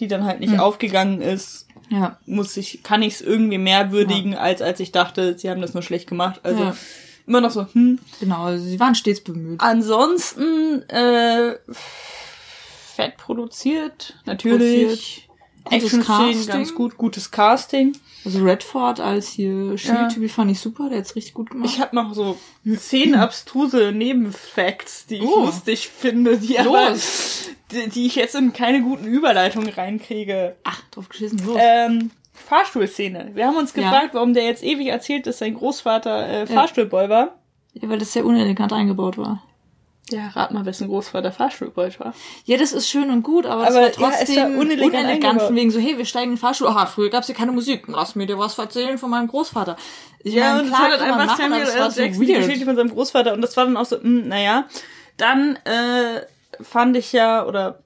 die 0.00 0.08
dann 0.08 0.24
halt 0.24 0.40
nicht 0.40 0.52
Hm. 0.52 0.60
aufgegangen 0.60 1.20
ist, 1.20 1.66
Ja. 1.90 2.16
muss 2.26 2.56
ich, 2.56 2.82
kann 2.82 3.02
ich 3.02 3.14
es 3.14 3.20
irgendwie 3.20 3.58
mehr 3.58 3.90
würdigen, 3.92 4.34
als 4.36 4.62
als 4.62 4.80
ich 4.80 4.92
dachte, 4.92 5.36
sie 5.38 5.50
haben 5.50 5.60
das 5.60 5.74
nur 5.74 5.82
schlecht 5.82 6.08
gemacht. 6.08 6.40
Also 6.44 6.62
Ja. 6.62 6.76
immer 7.26 7.40
noch 7.40 7.50
so, 7.50 7.66
hm. 7.72 7.98
Genau, 8.20 8.44
also 8.44 8.64
sie 8.64 8.78
waren 8.80 8.94
stets 8.94 9.20
bemüht. 9.22 9.60
Ansonsten, 9.60 10.82
äh, 10.88 11.56
fett 12.94 13.16
produziert, 13.16 14.14
natürlich. 14.26 15.28
Gutes 15.64 15.84
Action-Szenen 15.84 16.32
Casting. 16.34 16.46
ganz 16.52 16.74
gut, 16.74 16.96
gutes 16.98 17.30
Casting. 17.30 17.96
Also 18.24 18.42
Redford 18.44 19.00
als 19.00 19.28
hier 19.28 19.70
Ja. 19.72 19.78
Shield-Typ 19.78 20.30
fand 20.30 20.50
ich 20.50 20.60
super, 20.60 20.88
der 20.90 20.98
hat's 20.98 21.16
richtig 21.16 21.32
gut 21.34 21.50
gemacht. 21.50 21.70
Ich 21.72 21.80
habe 21.80 21.96
noch 21.96 22.12
so 22.14 22.36
zehn 22.78 23.14
abstruse 23.14 23.92
Nebenfacts, 23.92 25.06
die 25.06 25.16
ich 25.16 25.22
Oh. 25.22 25.46
lustig 25.46 25.88
finde, 25.88 26.36
die 26.36 26.58
aber, 26.58 26.94
die, 27.72 27.88
die 27.88 28.06
ich 28.06 28.14
jetzt 28.16 28.34
in 28.34 28.52
keine 28.52 28.82
guten 28.82 29.06
Überleitungen 29.06 29.70
reinkriege. 29.70 30.56
Ach, 30.64 30.82
drauf 30.90 31.08
geschissen, 31.08 31.40
los. 31.46 31.58
Ähm, 31.58 32.10
Fahrstuhlszene. 32.34 33.30
Wir 33.34 33.46
haben 33.46 33.56
uns 33.56 33.74
Ja. 33.74 33.82
gefragt, 33.84 34.14
warum 34.14 34.34
der 34.34 34.44
jetzt 34.44 34.62
ewig 34.62 34.88
erzählt, 34.88 35.26
dass 35.26 35.38
sein 35.38 35.54
Großvater 35.54 36.28
äh, 36.42 36.46
Fahrstuhlboy 36.46 37.08
war. 37.08 37.38
ja, 37.72 37.88
weil 37.88 37.98
das 37.98 38.12
sehr 38.12 38.24
unelegant 38.26 38.72
eingebaut 38.72 39.16
war. 39.18 39.42
Ja, 40.14 40.28
rat 40.28 40.52
mal, 40.52 40.64
wessen 40.64 40.88
Großvater 40.88 41.32
Fahrstuhlboy 41.32 41.90
war. 41.98 42.14
Ja, 42.44 42.56
das 42.56 42.72
ist 42.72 42.88
schön 42.88 43.10
und 43.10 43.22
gut, 43.22 43.46
aber, 43.46 43.66
Aber, 43.66 43.66
das 43.66 43.74
war 43.74 43.82
ja, 43.82 43.88
es 43.88 43.96
trotzdem 43.96 44.54
war 44.54 44.60
unelegant 44.60 44.94
unelegant, 44.94 45.42
von 45.42 45.56
wegen 45.56 45.70
so, 45.70 45.80
hey, 45.80 45.98
wir 45.98 46.04
steigen 46.04 46.30
in 46.30 46.30
den 46.36 46.38
Fahrstuhl. 46.38 46.68
Aha, 46.68 46.86
früher 46.86 47.10
gab's 47.10 47.26
hier 47.26 47.34
keine 47.34 47.52
Musik. 47.52 47.84
Lass 47.88 48.14
mir 48.14 48.26
dir 48.26 48.38
was 48.38 48.56
erzählen 48.58 48.96
von 48.98 49.10
meinem 49.10 49.28
Großvater. 49.28 49.76
Ich 50.22 50.34
Ja, 50.34 50.52
meine, 50.54 50.62
und 50.62 50.68
klar 50.68 50.80
hat 50.82 50.92
dann 50.92 50.98
kann 51.00 51.08
man 51.08 51.20
einfach 51.20 51.38
machen, 51.38 51.42
Samuel 51.42 51.62
aber 51.62 51.64
das 51.66 51.74
L. 51.98 52.04
war 52.06 52.14
so 52.14 52.24
die. 52.24 52.32
Geschichte 52.34 52.64
von 52.64 52.76
seinem 52.76 52.90
Großvater. 52.90 53.32
Und 53.32 53.40
das 53.40 53.56
war 53.56 53.64
dann 53.64 53.76
auch 53.76 53.86
so, 53.86 53.96
mh, 54.00 54.26
naja. 54.26 54.66
Dann 55.16 55.56
äh, 55.64 56.20
fand 56.62 56.96
ich 56.96 57.12
ja, 57.12 57.44
oder 57.46 57.80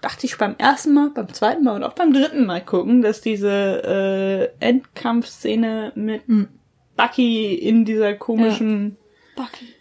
dachte 0.00 0.26
ich 0.26 0.38
beim 0.38 0.54
ersten 0.56 0.94
Mal, 0.94 1.10
beim 1.10 1.32
zweiten 1.32 1.64
Mal 1.64 1.76
und 1.76 1.84
auch 1.84 1.92
beim 1.92 2.12
dritten 2.12 2.46
Mal 2.46 2.64
gucken, 2.64 3.02
dass 3.02 3.20
diese 3.20 4.52
äh, 4.60 4.64
Endkampfszene 4.66 5.92
mit 5.94 6.26
Hm. 6.26 6.48
Bucky 6.96 7.54
in 7.54 7.84
dieser 7.84 8.14
komischen 8.14 8.96
Bucky. 9.36 9.74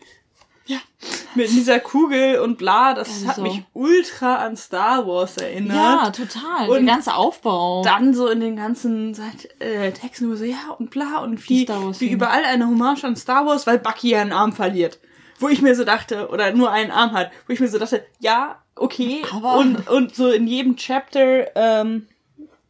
Mit 1.36 1.50
dieser 1.50 1.80
Kugel 1.80 2.40
und 2.40 2.58
bla, 2.58 2.94
das 2.94 3.10
Also 3.10 3.28
hat 3.28 3.38
mich 3.40 3.64
ultra 3.74 4.36
an 4.38 4.56
Star 4.58 5.06
Wars 5.08 5.38
erinnert. 5.38 5.76
Ja, 5.76 6.10
total. 6.12 6.70
Und 6.70 6.86
der 6.86 6.94
ganze 6.96 7.16
Aufbau. 7.16 7.84
dann 7.84 8.14
so 8.14 8.28
in 8.28 8.40
den 8.40 8.56
ganzen 8.56 9.16
äh, 9.60 9.92
Texten 9.92 10.28
nur 10.28 10.38
so, 10.38 10.44
ja 10.44 10.76
und 10.78 10.90
bla 10.90 11.20
und 11.20 11.48
wie, 11.50 11.64
Star 11.64 11.86
Wars 11.86 12.02
wie 12.02 12.10
überall 12.10 12.44
eine 12.46 12.68
Hommage 12.68 13.04
an 13.06 13.16
Star 13.16 13.46
Wars, 13.46 13.68
weil 13.68 13.80
Bucky 13.80 14.10
ja 14.12 14.22
einen 14.22 14.34
Arm 14.34 14.54
verliert. 14.54 15.00
Wo 15.40 15.48
ich 15.48 15.62
mir 15.62 15.74
so 15.76 15.86
dachte, 15.86 16.28
oder 16.30 16.52
nur 16.52 16.72
einen 16.72 16.92
Arm 16.92 17.14
hat, 17.14 17.32
wo 17.48 17.54
ich 17.54 17.60
mir 17.62 17.70
so 17.70 17.80
dachte, 17.80 18.06
ja, 18.20 18.62
okay. 18.76 19.22
Aber- 19.32 19.58
und, 19.58 19.88
und 19.90 20.14
so 20.16 20.30
in 20.30 20.48
jedem 20.48 20.76
Chapter, 20.76 21.56
ähm, 21.56 22.08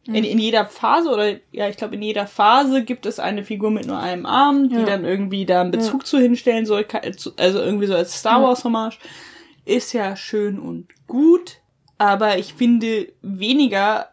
in, 0.06 0.24
in 0.24 0.38
jeder 0.38 0.64
Phase, 0.64 1.10
oder 1.10 1.36
ja, 1.52 1.68
ich 1.68 1.76
glaube, 1.76 1.94
in 1.94 2.02
jeder 2.02 2.26
Phase 2.26 2.82
gibt 2.84 3.06
es 3.06 3.18
eine 3.20 3.44
Figur 3.44 3.70
mit 3.70 3.86
nur 3.86 3.98
einem 3.98 4.26
Arm, 4.26 4.68
die 4.68 4.76
Ja. 4.76 4.84
dann 4.84 5.04
irgendwie 5.04 5.44
da 5.46 5.60
einen 5.60 5.70
Bezug 5.70 6.06
zu 6.06 6.18
hinstellen 6.18 6.66
soll, 6.66 6.86
also 7.36 7.60
irgendwie 7.60 7.86
so 7.86 7.94
als 7.94 8.18
Star 8.18 8.40
Ja. 8.40 8.46
Wars 8.48 8.64
Hommage. 8.64 8.98
Ist 9.66 9.92
ja 9.92 10.16
schön 10.16 10.58
und 10.58 10.88
gut, 11.06 11.58
aber 11.98 12.38
ich 12.38 12.54
finde 12.54 13.12
weniger 13.22 14.08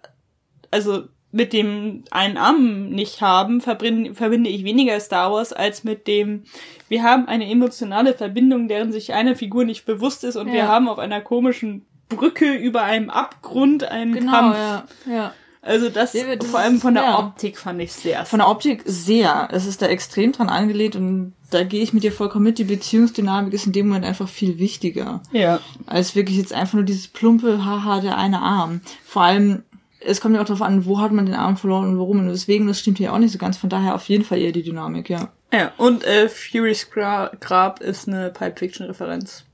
also 0.69 1.03
mit 1.31 1.53
dem 1.53 2.03
einen 2.11 2.37
Arm 2.37 2.89
nicht 2.89 3.21
haben, 3.21 3.61
verbinde, 3.61 4.13
verbinde 4.15 4.49
ich 4.49 4.63
weniger 4.63 4.99
Star 4.99 5.31
Wars 5.31 5.53
als 5.53 5.83
mit 5.83 6.07
dem, 6.07 6.43
wir 6.89 7.03
haben 7.03 7.27
eine 7.27 7.49
emotionale 7.49 8.13
Verbindung, 8.13 8.67
deren 8.67 8.91
sich 8.91 9.13
einer 9.13 9.35
Figur 9.35 9.63
nicht 9.65 9.85
bewusst 9.85 10.23
ist 10.23 10.35
und 10.35 10.47
wir 10.47 10.59
Ja. 10.59 10.67
haben 10.67 10.89
auf 10.89 10.99
einer 10.99 11.21
komischen 11.21 11.85
Brücke 12.09 12.53
über 12.53 12.83
einem 12.83 13.09
Abgrund 13.09 13.83
einen 13.85 14.13
genau, 14.13 14.31
Kampf. 14.31 14.57
ja. 14.57 14.85
ja. 15.09 15.33
Also 15.67 15.89
das, 15.89 16.13
Ja, 16.13 16.35
das 16.35 16.47
vor 16.47 16.59
allem 16.59 16.79
von 16.79 16.93
der 16.93 17.03
ja. 17.03 17.19
Optik 17.19 17.57
fand 17.57 17.81
ich 17.81 17.91
sehr. 17.91 18.25
Von 18.25 18.39
der 18.39 18.47
Optik 18.47 18.83
sehr. 18.85 19.49
Es 19.51 19.65
ist 19.65 19.81
da 19.81 19.87
extrem 19.87 20.31
dran 20.31 20.49
angelegt 20.49 20.95
und 20.95 21.33
da 21.51 21.63
gehe 21.63 21.83
ich 21.83 21.93
mit 21.93 22.03
dir 22.03 22.11
vollkommen 22.11 22.45
mit. 22.45 22.57
Die 22.57 22.63
Beziehungsdynamik 22.63 23.53
ist 23.53 23.67
in 23.67 23.73
dem 23.73 23.87
Moment 23.87 24.05
einfach 24.05 24.29
viel 24.29 24.59
wichtiger. 24.59 25.21
ja. 25.31 25.59
Als 25.85 26.15
wirklich 26.15 26.37
jetzt 26.37 26.53
einfach 26.53 26.75
nur 26.75 26.83
dieses 26.83 27.07
plumpe, 27.07 27.65
haha, 27.65 27.99
der 27.99 28.17
eine 28.17 28.41
Arm. 28.41 28.81
Vor 29.05 29.23
allem, 29.23 29.63
es 29.99 30.21
kommt 30.21 30.35
ja 30.35 30.41
auch 30.41 30.45
darauf 30.45 30.61
an, 30.61 30.85
wo 30.85 30.99
hat 30.99 31.11
man 31.11 31.25
den 31.25 31.35
Arm 31.35 31.57
verloren 31.57 31.89
und 31.89 31.99
warum. 31.99 32.19
Und 32.19 32.27
deswegen, 32.29 32.67
das 32.67 32.79
stimmt 32.79 32.97
hier 32.97 33.13
auch 33.13 33.17
nicht 33.17 33.31
so 33.31 33.37
ganz. 33.37 33.57
Von 33.57 33.69
daher 33.69 33.95
auf 33.95 34.07
jeden 34.09 34.23
Fall 34.23 34.39
eher 34.39 34.51
die 34.53 34.63
Dynamik, 34.63 35.09
ja. 35.09 35.29
Ja, 35.53 35.71
und 35.77 36.03
äh, 36.03 36.27
Fury's 36.27 36.89
Gra 36.89 37.31
Grab 37.39 37.79
ist 37.81 38.07
eine 38.07 38.29
Pipe 38.31 38.57
Fiction 38.57 38.87
Referenz. 38.87 39.45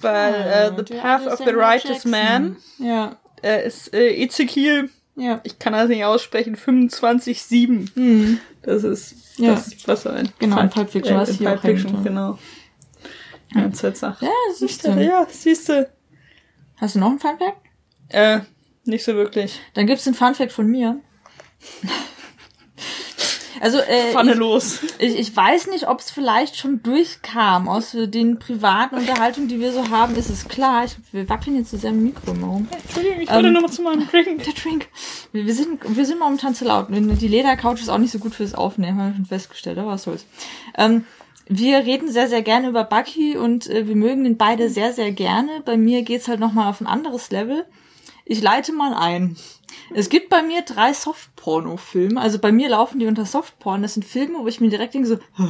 Weil 0.00 0.34
äh, 0.34 0.72
The 0.76 0.94
Path 0.94 1.26
of 1.26 1.38
the 1.38 1.50
Righteous 1.50 2.04
Jackson. 2.04 2.10
Man 2.10 2.56
Ja, 2.78 3.16
äh, 3.42 3.66
ist 3.66 3.94
äh, 3.94 4.10
Ezekiel 4.22 4.90
ja. 5.16 5.40
ich 5.44 5.58
kann 5.58 5.72
das 5.72 5.88
nicht 5.88 6.04
aussprechen, 6.04 6.56
25,7. 6.56 7.94
Hm. 7.94 8.38
Das 8.62 8.84
ist 8.84 9.38
Ja. 9.38 9.54
das, 9.54 9.74
was 9.86 10.02
so 10.04 10.10
ein 10.10 10.28
Genau, 10.38 10.60
in 10.60 10.70
Pulp 10.70 10.90
Fiction, 10.90 11.16
was 11.16 11.30
in 11.30 11.36
hier 11.38 11.48
Pulp 11.50 11.60
Fiction, 11.62 11.94
ja. 11.96 12.02
genau. 12.02 12.38
Ja, 13.54 13.68
Tatsache. 13.68 14.24
Ja, 14.24 14.30
siehst 14.56 14.84
Ja, 14.84 14.94
du. 14.94 15.04
ja, 15.04 15.26
siehst 15.30 15.68
du. 15.68 15.88
Hast 16.76 16.94
du 16.96 16.98
noch 16.98 17.10
einen 17.10 17.20
Funfact? 17.20 17.56
Äh, 18.08 18.40
nicht 18.84 19.04
so 19.04 19.14
wirklich. 19.14 19.60
Dann 19.74 19.86
gibt's 19.86 20.06
einen 20.06 20.16
Funfact 20.16 20.50
von 20.52 20.66
mir. 20.66 21.00
Also, 23.64 23.78
äh, 23.78 24.12
Pfanne 24.12 24.34
los. 24.34 24.80
Ich, 24.98 25.18
ich 25.18 25.34
weiß 25.34 25.68
nicht, 25.68 25.88
ob 25.88 26.00
es 26.00 26.10
vielleicht 26.10 26.58
schon 26.58 26.82
durchkam 26.82 27.66
aus 27.66 27.92
den 27.98 28.38
privaten 28.38 28.96
Unterhaltungen, 28.96 29.48
die 29.48 29.58
wir 29.58 29.72
so 29.72 29.88
haben. 29.88 30.16
Ist 30.16 30.28
es 30.28 30.48
klar? 30.48 30.84
Ich, 30.84 30.96
wir 31.12 31.30
wackeln 31.30 31.56
jetzt 31.56 31.70
zu 31.70 31.78
seinem 31.78 32.02
Mikro 32.02 32.32
immer 32.32 32.48
rum. 32.48 32.68
Entschuldigung, 32.70 33.22
ich 33.22 33.30
wollte 33.30 33.46
Ähm, 33.46 33.52
nur 33.54 33.62
mal 33.62 33.70
zu 33.70 33.80
meinem 33.80 34.06
Drink. 34.10 34.44
Der 34.44 34.52
Drink. 34.52 34.88
Wir, 35.32 35.46
wir, 35.46 35.54
sind, 35.54 35.80
wir 35.96 36.04
sind 36.04 36.18
momentan 36.18 36.54
zu 36.54 36.66
laut. 36.66 36.88
Die 36.90 37.28
Ledercouch 37.28 37.80
ist 37.80 37.88
auch 37.88 37.96
nicht 37.96 38.12
so 38.12 38.18
gut 38.18 38.34
fürs 38.34 38.54
Aufnehmen, 38.54 38.98
haben 39.00 39.08
wir 39.12 39.16
schon 39.16 39.24
festgestellt. 39.24 39.78
Aber 39.78 39.92
was 39.92 40.02
soll's. 40.02 40.26
Ähm, 40.76 41.06
wir 41.46 41.78
reden 41.78 42.10
sehr, 42.10 42.28
sehr 42.28 42.42
gerne 42.42 42.68
über 42.68 42.84
Bucky 42.84 43.38
und 43.38 43.70
äh, 43.70 43.88
wir 43.88 43.96
mögen 43.96 44.24
den 44.24 44.36
beide 44.36 44.68
sehr, 44.68 44.92
sehr 44.92 45.10
gerne. 45.10 45.62
Bei 45.64 45.78
mir 45.78 46.02
geht's 46.02 46.28
halt 46.28 46.38
nochmal 46.38 46.68
auf 46.68 46.82
ein 46.82 46.86
anderes 46.86 47.30
Level. 47.30 47.64
Ich 48.26 48.42
leite 48.42 48.74
mal 48.74 48.92
ein. 48.94 49.36
Es 49.92 50.08
gibt 50.08 50.28
bei 50.28 50.42
mir 50.42 50.62
drei 50.62 50.92
Softporno-Filme. 50.92 52.20
Also 52.20 52.38
bei 52.38 52.52
mir 52.52 52.68
laufen 52.68 52.98
die 52.98 53.06
unter 53.06 53.26
Softporn. 53.26 53.82
Das 53.82 53.94
sind 53.94 54.04
Filme, 54.04 54.38
wo 54.40 54.46
ich 54.46 54.60
mir 54.60 54.70
direkt 54.70 54.94
denke 54.94 55.08
so, 55.08 55.18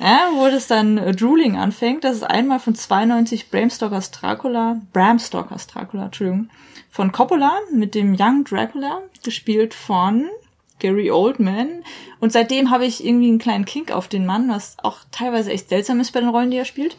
ja, 0.00 0.30
wo 0.34 0.46
das 0.48 0.66
dann 0.66 0.98
äh, 0.98 1.14
Drooling 1.14 1.56
anfängt. 1.56 2.04
Das 2.04 2.16
ist 2.16 2.24
einmal 2.24 2.60
von 2.60 2.74
92 2.74 3.50
Bram 3.50 3.70
Stokers 3.70 4.10
Dracula, 4.10 4.80
Bram 4.92 5.18
Stokers 5.18 5.66
Dracula, 5.66 6.06
Entschuldigung, 6.06 6.50
von 6.90 7.12
Coppola 7.12 7.52
mit 7.72 7.94
dem 7.94 8.16
Young 8.18 8.44
Dracula, 8.44 9.02
gespielt 9.22 9.74
von 9.74 10.28
Gary 10.78 11.10
Oldman. 11.10 11.84
Und 12.20 12.32
seitdem 12.32 12.70
habe 12.70 12.84
ich 12.84 13.04
irgendwie 13.04 13.28
einen 13.28 13.38
kleinen 13.38 13.64
Kink 13.64 13.92
auf 13.92 14.08
den 14.08 14.26
Mann, 14.26 14.48
was 14.48 14.76
auch 14.82 14.98
teilweise 15.10 15.52
echt 15.52 15.68
seltsam 15.68 16.00
ist 16.00 16.12
bei 16.12 16.20
den 16.20 16.28
Rollen, 16.28 16.50
die 16.50 16.58
er 16.58 16.64
spielt. 16.64 16.96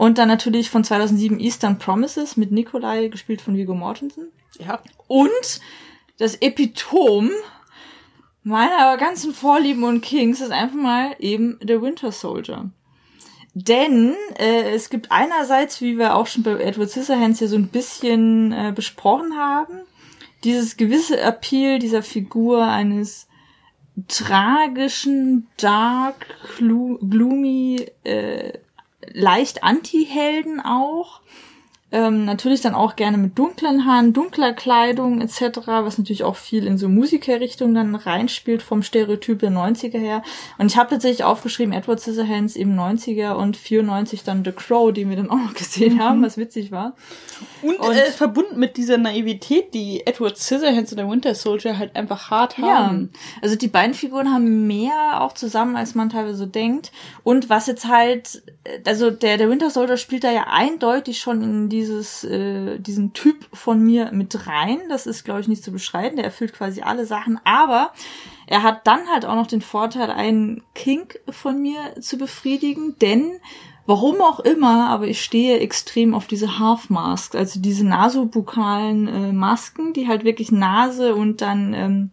Und 0.00 0.16
dann 0.16 0.28
natürlich 0.28 0.70
von 0.70 0.82
2007 0.82 1.38
Eastern 1.40 1.78
Promises 1.78 2.38
mit 2.38 2.50
Nikolai, 2.52 3.08
gespielt 3.08 3.42
von 3.42 3.54
Viggo 3.54 3.74
Mortensen. 3.74 4.28
Ja. 4.58 4.80
Und 5.08 5.60
das 6.16 6.36
Epitom 6.36 7.30
meiner 8.42 8.96
ganzen 8.96 9.34
Vorlieben 9.34 9.84
und 9.84 10.00
Kings 10.00 10.40
ist 10.40 10.52
einfach 10.52 10.78
mal 10.78 11.14
eben 11.18 11.58
der 11.60 11.82
Winter 11.82 12.12
Soldier. 12.12 12.70
Denn 13.52 14.14
äh, 14.38 14.70
es 14.70 14.88
gibt 14.88 15.12
einerseits, 15.12 15.82
wie 15.82 15.98
wir 15.98 16.16
auch 16.16 16.26
schon 16.26 16.44
bei 16.44 16.52
Edward 16.52 16.88
Scissorhands 16.88 17.40
hier 17.40 17.48
so 17.48 17.56
ein 17.56 17.68
bisschen 17.68 18.52
äh, 18.52 18.72
besprochen 18.74 19.36
haben, 19.36 19.82
dieses 20.44 20.78
gewisse 20.78 21.20
Appeal 21.20 21.78
dieser 21.78 22.02
Figur 22.02 22.64
eines 22.64 23.28
tragischen, 24.08 25.48
dark, 25.58 26.24
glo 26.56 26.98
gloomy, 27.02 27.86
äh, 28.04 28.54
leicht 29.12 29.62
Anti-Helden 29.62 30.60
auch. 30.60 31.20
Ähm, 31.92 32.24
natürlich 32.24 32.60
dann 32.60 32.74
auch 32.74 32.94
gerne 32.96 33.16
mit 33.18 33.38
dunklen 33.38 33.84
Haaren, 33.84 34.12
dunkler 34.12 34.52
Kleidung 34.52 35.20
etc., 35.20 35.40
was 35.66 35.98
natürlich 35.98 36.22
auch 36.24 36.36
viel 36.36 36.66
in 36.66 36.78
so 36.78 36.88
Musikerrichtung 36.88 37.74
dann 37.74 37.94
reinspielt 37.94 38.62
vom 38.62 38.82
Stereotyp 38.82 39.40
der 39.40 39.50
90er 39.50 39.98
her. 39.98 40.22
Und 40.58 40.66
ich 40.70 40.76
habe 40.76 40.90
tatsächlich 40.90 41.24
aufgeschrieben, 41.24 41.72
Edward 41.72 42.00
Scissorhands 42.00 42.54
eben 42.56 42.78
90er 42.78 43.32
und 43.32 43.56
94 43.56 44.22
dann 44.22 44.44
The 44.44 44.52
Crow, 44.52 44.92
die 44.92 45.08
wir 45.08 45.16
dann 45.16 45.30
auch 45.30 45.36
noch 45.38 45.54
gesehen 45.54 46.00
haben, 46.02 46.22
was 46.22 46.36
witzig 46.36 46.70
war. 46.70 46.94
Und, 47.62 47.78
Und- 47.80 47.96
äh, 47.96 48.10
verbunden 48.10 48.58
mit 48.58 48.76
dieser 48.76 48.98
Naivität, 48.98 49.74
die 49.74 50.06
Edward 50.06 50.36
Scissorhands 50.38 50.92
und 50.92 50.98
der 50.98 51.08
Winter 51.10 51.34
Soldier 51.34 51.78
halt 51.78 51.96
einfach 51.96 52.30
hart 52.30 52.58
haben. 52.58 53.10
also 53.42 53.56
die 53.56 53.68
beiden 53.68 53.94
Figuren 53.94 54.32
haben 54.32 54.66
mehr 54.66 55.20
auch 55.22 55.32
zusammen, 55.32 55.76
als 55.76 55.94
man 55.94 56.10
teilweise 56.10 56.36
so 56.36 56.46
denkt. 56.46 56.92
Und 57.24 57.48
was 57.50 57.66
jetzt 57.66 57.88
halt, 57.88 58.42
äh, 58.64 58.78
also 58.86 59.10
der, 59.10 59.36
der 59.38 59.50
Winter 59.50 59.70
Soldier 59.70 59.96
spielt 59.96 60.24
da 60.24 60.30
ja 60.30 60.44
eindeutig 60.48 61.18
schon 61.18 61.42
in 61.42 61.68
dieses, 61.80 62.24
äh, 62.24 62.78
diesen 62.78 63.14
Typ 63.14 63.48
von 63.52 63.82
mir 63.82 64.12
mit 64.12 64.46
rein. 64.46 64.78
Das 64.90 65.06
ist, 65.06 65.24
glaube 65.24 65.40
ich, 65.40 65.48
nicht 65.48 65.64
zu 65.64 65.72
beschreiben. 65.72 66.16
Der 66.16 66.26
erfüllt 66.26 66.52
quasi 66.52 66.82
alle 66.82 67.06
Sachen. 67.06 67.40
Aber 67.44 67.92
er 68.46 68.62
hat 68.62 68.86
dann 68.86 69.08
halt 69.08 69.24
auch 69.24 69.34
noch 69.34 69.46
den 69.46 69.62
Vorteil, 69.62 70.10
einen 70.10 70.62
Kink 70.74 71.20
von 71.30 71.60
mir 71.60 72.00
zu 72.00 72.18
befriedigen, 72.18 72.96
denn 73.00 73.40
Warum 73.86 74.20
auch 74.20 74.38
immer, 74.38 74.88
aber 74.88 75.08
ich 75.08 75.20
stehe 75.20 75.58
extrem 75.58 76.14
auf 76.14 76.28
diese 76.28 76.60
Half 76.60 76.90
Masks, 76.90 77.34
also 77.34 77.58
diese 77.58 77.84
nasobukalen 77.84 79.08
äh, 79.08 79.32
Masken, 79.32 79.94
die 79.94 80.06
halt 80.06 80.22
wirklich 80.22 80.52
Nase 80.52 81.16
und 81.16 81.40
dann 81.40 81.74
ähm, 81.74 82.10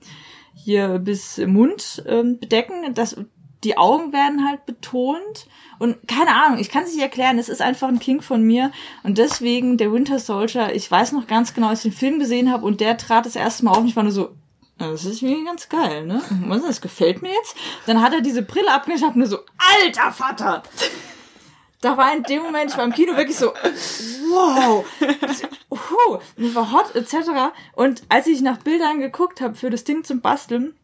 hier 0.55 0.97
bis 0.97 1.37
Mund 1.37 2.03
ähm, 2.07 2.39
bedecken. 2.39 2.95
Das, 2.95 3.17
die 3.63 3.77
Augen 3.77 4.13
werden 4.13 4.47
halt 4.47 4.65
betont 4.65 5.47
und 5.79 5.97
keine 6.07 6.33
Ahnung, 6.35 6.59
ich 6.59 6.69
kann 6.69 6.83
es 6.83 6.93
nicht 6.93 7.01
erklären, 7.01 7.39
es 7.39 7.49
ist 7.49 7.61
einfach 7.61 7.87
ein 7.87 7.99
King 7.99 8.21
von 8.21 8.43
mir 8.43 8.71
und 9.03 9.17
deswegen 9.17 9.77
der 9.77 9.91
Winter 9.91 10.19
Soldier, 10.19 10.73
ich 10.73 10.89
weiß 10.89 11.11
noch 11.11 11.27
ganz 11.27 11.53
genau, 11.53 11.67
als 11.67 11.83
ich 11.83 11.93
den 11.93 11.97
Film 11.97 12.19
gesehen 12.19 12.51
habe 12.51 12.65
und 12.65 12.81
der 12.81 12.97
trat 12.97 13.25
das 13.25 13.35
erste 13.35 13.65
Mal 13.65 13.71
auf 13.71 13.79
und 13.79 13.87
ich 13.87 13.95
war 13.95 14.03
nur 14.03 14.11
so, 14.11 14.35
"Ja, 14.79 14.91
das 14.91 15.05
ist 15.05 15.21
irgendwie 15.21 15.45
ganz 15.45 15.69
geil, 15.69 16.05
ne? 16.05 16.21
Was, 16.45 16.61
das 16.61 16.81
gefällt 16.81 17.21
mir 17.21 17.31
jetzt. 17.31 17.55
Dann 17.85 18.01
hat 18.01 18.13
er 18.13 18.21
diese 18.21 18.41
Brille 18.43 18.71
abgeschnappt 18.71 19.15
und 19.15 19.19
nur 19.19 19.27
so, 19.27 19.39
alter 19.81 20.11
Vater! 20.11 20.63
Da 21.81 21.95
war 21.95 22.11
in 22.15 22.23
dem 22.23 22.41
Moment, 22.41 22.71
ich 22.71 22.77
war 22.77 22.85
im 22.85 22.91
Kino 22.91 23.15
wirklich 23.15 23.37
so, 23.37 23.53
wow, 24.31 24.83
uh, 25.69 26.17
mir 26.35 26.55
war 26.55 26.71
hot, 26.71 26.95
etc. 26.95 27.53
Und 27.73 28.01
als 28.09 28.25
ich 28.25 28.41
nach 28.41 28.57
Bildern 28.57 28.99
geguckt 28.99 29.41
habe 29.41 29.53
für 29.53 29.69
das 29.69 29.83
Ding 29.83 30.03
zum 30.03 30.21
Basteln, 30.21 30.75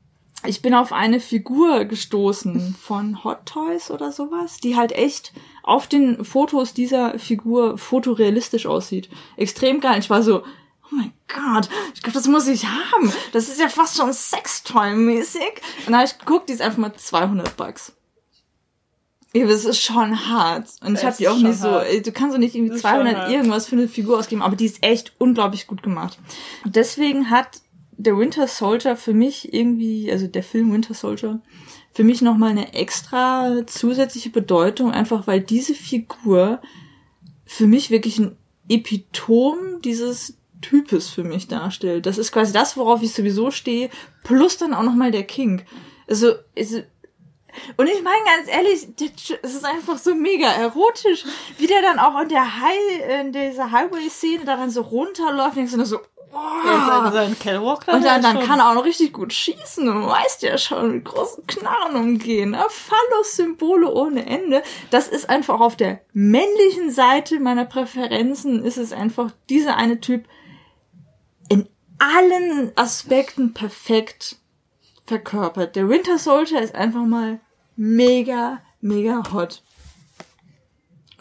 ich 0.46 0.62
bin 0.62 0.74
auf 0.74 0.92
eine 0.92 1.20
Figur 1.20 1.86
gestoßen 1.86 2.76
von 2.80 3.24
Hot 3.24 3.46
Toys 3.46 3.92
oder 3.92 4.12
sowas, 4.12 4.58
die 4.58 4.76
halt 4.76 4.92
echt 4.92 5.34
auf 5.64 5.88
den 5.88 6.26
Fotos 6.26 6.74
dieser 6.74 7.18
Figur 7.18 7.78
fotorealistisch 7.78 8.66
aussieht. 8.66 9.10
Extrem 9.38 9.80
geil. 9.80 10.00
Ich 10.00 10.10
war 10.10 10.22
so, 10.22 10.40
oh 10.42 10.96
mein 10.96 11.14
Gott, 11.28 11.70
ich 11.94 12.04
glaube, 12.04 12.18
das 12.18 12.28
muss 12.28 12.48
ich 12.48 12.66
haben. 12.66 13.12
Das 13.32 13.48
ist 13.48 13.60
ja 13.60 13.70
fast 13.70 13.98
schon 13.98 14.12
Sextoy-mäßig. 14.12 15.62
Und 15.80 15.88
dann 15.88 15.96
habe 15.96 16.06
ich 16.06 16.18
geguckt, 16.18 16.50
die 16.50 16.54
ist 16.54 16.62
einfach 16.62 16.78
mal 16.78 16.94
200 16.94 17.56
Bucks. 17.56 17.94
Ja, 19.36 19.48
das 19.48 19.66
ist 19.66 19.82
schon 19.82 20.30
hart. 20.30 20.70
Und 20.82 20.96
ich 20.96 21.04
habe 21.04 21.16
die 21.18 21.28
auch 21.28 21.38
nicht 21.38 21.58
so, 21.58 21.72
hart. 21.72 21.88
ey, 21.88 22.04
du 22.04 22.12
kannst 22.12 22.36
doch 22.36 22.40
nicht 22.40 22.54
irgendwie 22.54 22.70
Das 22.70 22.78
ist 22.78 22.84
schon 22.84 22.92
200 22.92 23.16
hart. 23.16 23.32
irgendwas 23.32 23.66
für 23.66 23.76
eine 23.76 23.88
Figur 23.88 24.20
ausgeben, 24.20 24.44
aber 24.44 24.56
die 24.56 24.66
ist 24.66 24.84
echt 24.84 25.14
unglaublich 25.18 25.66
gut 25.66 25.82
gemacht. 25.82 26.20
Und 26.64 26.76
deswegen 26.76 27.32
hat 27.32 27.63
der 27.98 28.18
Winter 28.18 28.48
Soldier 28.48 28.96
für 28.96 29.14
mich 29.14 29.54
irgendwie, 29.54 30.12
also 30.12 30.28
der 30.28 30.44
Film 30.44 30.72
Winter 30.74 30.94
Soldier, 30.94 31.42
für 31.92 32.04
mich 32.04 32.22
nochmal 32.22 32.52
eine 32.52 32.74
extra 32.74 33.66
zusätzliche 33.68 34.30
Bedeutung, 34.30 34.92
einfach 34.92 35.28
weil 35.28 35.42
diese 35.42 35.76
Figur 35.76 36.62
für 37.46 37.68
mich 37.68 37.92
wirklich 37.92 38.20
ein 38.20 38.38
Epitom 38.70 39.82
dieses 39.84 40.38
Types 40.62 41.10
für 41.10 41.24
mich 41.24 41.48
darstellt. 41.48 42.06
Das 42.06 42.18
ist 42.18 42.32
quasi 42.32 42.54
das, 42.54 42.78
worauf 42.78 43.04
ich 43.04 43.14
sowieso 43.14 43.52
stehe, 43.52 43.90
plus 44.24 44.58
dann 44.58 44.74
auch 44.74 44.84
nochmal 44.84 45.12
der 45.12 45.24
King. 45.24 45.64
Also, 46.08 46.34
also 46.58 46.82
und 47.78 47.88
ich 47.88 48.02
meine 48.02 48.26
ganz 48.26 48.50
ehrlich, 48.50 48.88
es 49.44 49.56
ist 49.56 49.66
einfach 49.66 49.98
so 49.98 50.16
mega 50.16 50.48
erotisch, 50.48 51.24
wie 51.58 51.68
der 51.68 51.82
dann 51.82 52.00
auch 52.00 52.20
in 52.22 52.30
der 52.30 52.60
High, 52.62 53.22
in 53.22 53.32
dieser 53.32 53.72
Highway-Szene 53.72 54.46
da 54.46 54.58
dann 54.58 54.72
so 54.72 54.82
runterläuft, 54.82 55.58
denkst 55.58 55.74
du 55.74 55.86
so. 55.86 56.00
Ja, 56.34 57.12
sein 57.12 57.36
Und 57.96 58.04
dann, 58.06 58.22
dann 58.22 58.38
schon- 58.38 58.46
kann 58.48 58.60
er 58.60 58.70
auch 58.70 58.74
noch 58.76 58.86
richtig 58.86 59.14
gut 59.14 59.32
schießen 59.34 59.88
und 59.88 60.08
weißt 60.08 60.42
ja 60.44 60.58
schon, 60.58 60.92
mit 60.96 61.06
großen 61.06 61.46
Knarren 61.48 61.96
umgehen. 61.96 62.52
Ne? 62.52 62.64
Phallus-Symbole 62.70 63.92
ohne 63.94 64.26
Ende. 64.26 64.64
Das 64.90 65.08
ist 65.08 65.30
einfach 65.30 65.60
auf 65.60 65.76
der 65.76 66.02
männlichen 66.14 66.92
Seite 66.92 67.40
meiner 67.40 67.66
Präferenzen 67.66 68.64
ist 68.64 68.78
es 68.78 68.94
einfach 68.94 69.32
dieser 69.50 69.78
eine 69.78 70.00
Typ 70.00 70.26
in 71.50 71.68
allen 72.00 72.72
Aspekten 72.76 73.54
perfekt 73.54 74.38
verkörpert. 75.06 75.76
Der 75.76 75.90
Winter 75.90 76.18
Soldier 76.18 76.62
ist 76.62 76.74
einfach 76.76 77.04
mal 77.06 77.40
mega, 77.76 78.60
mega 78.82 79.24
hot. 79.34 79.62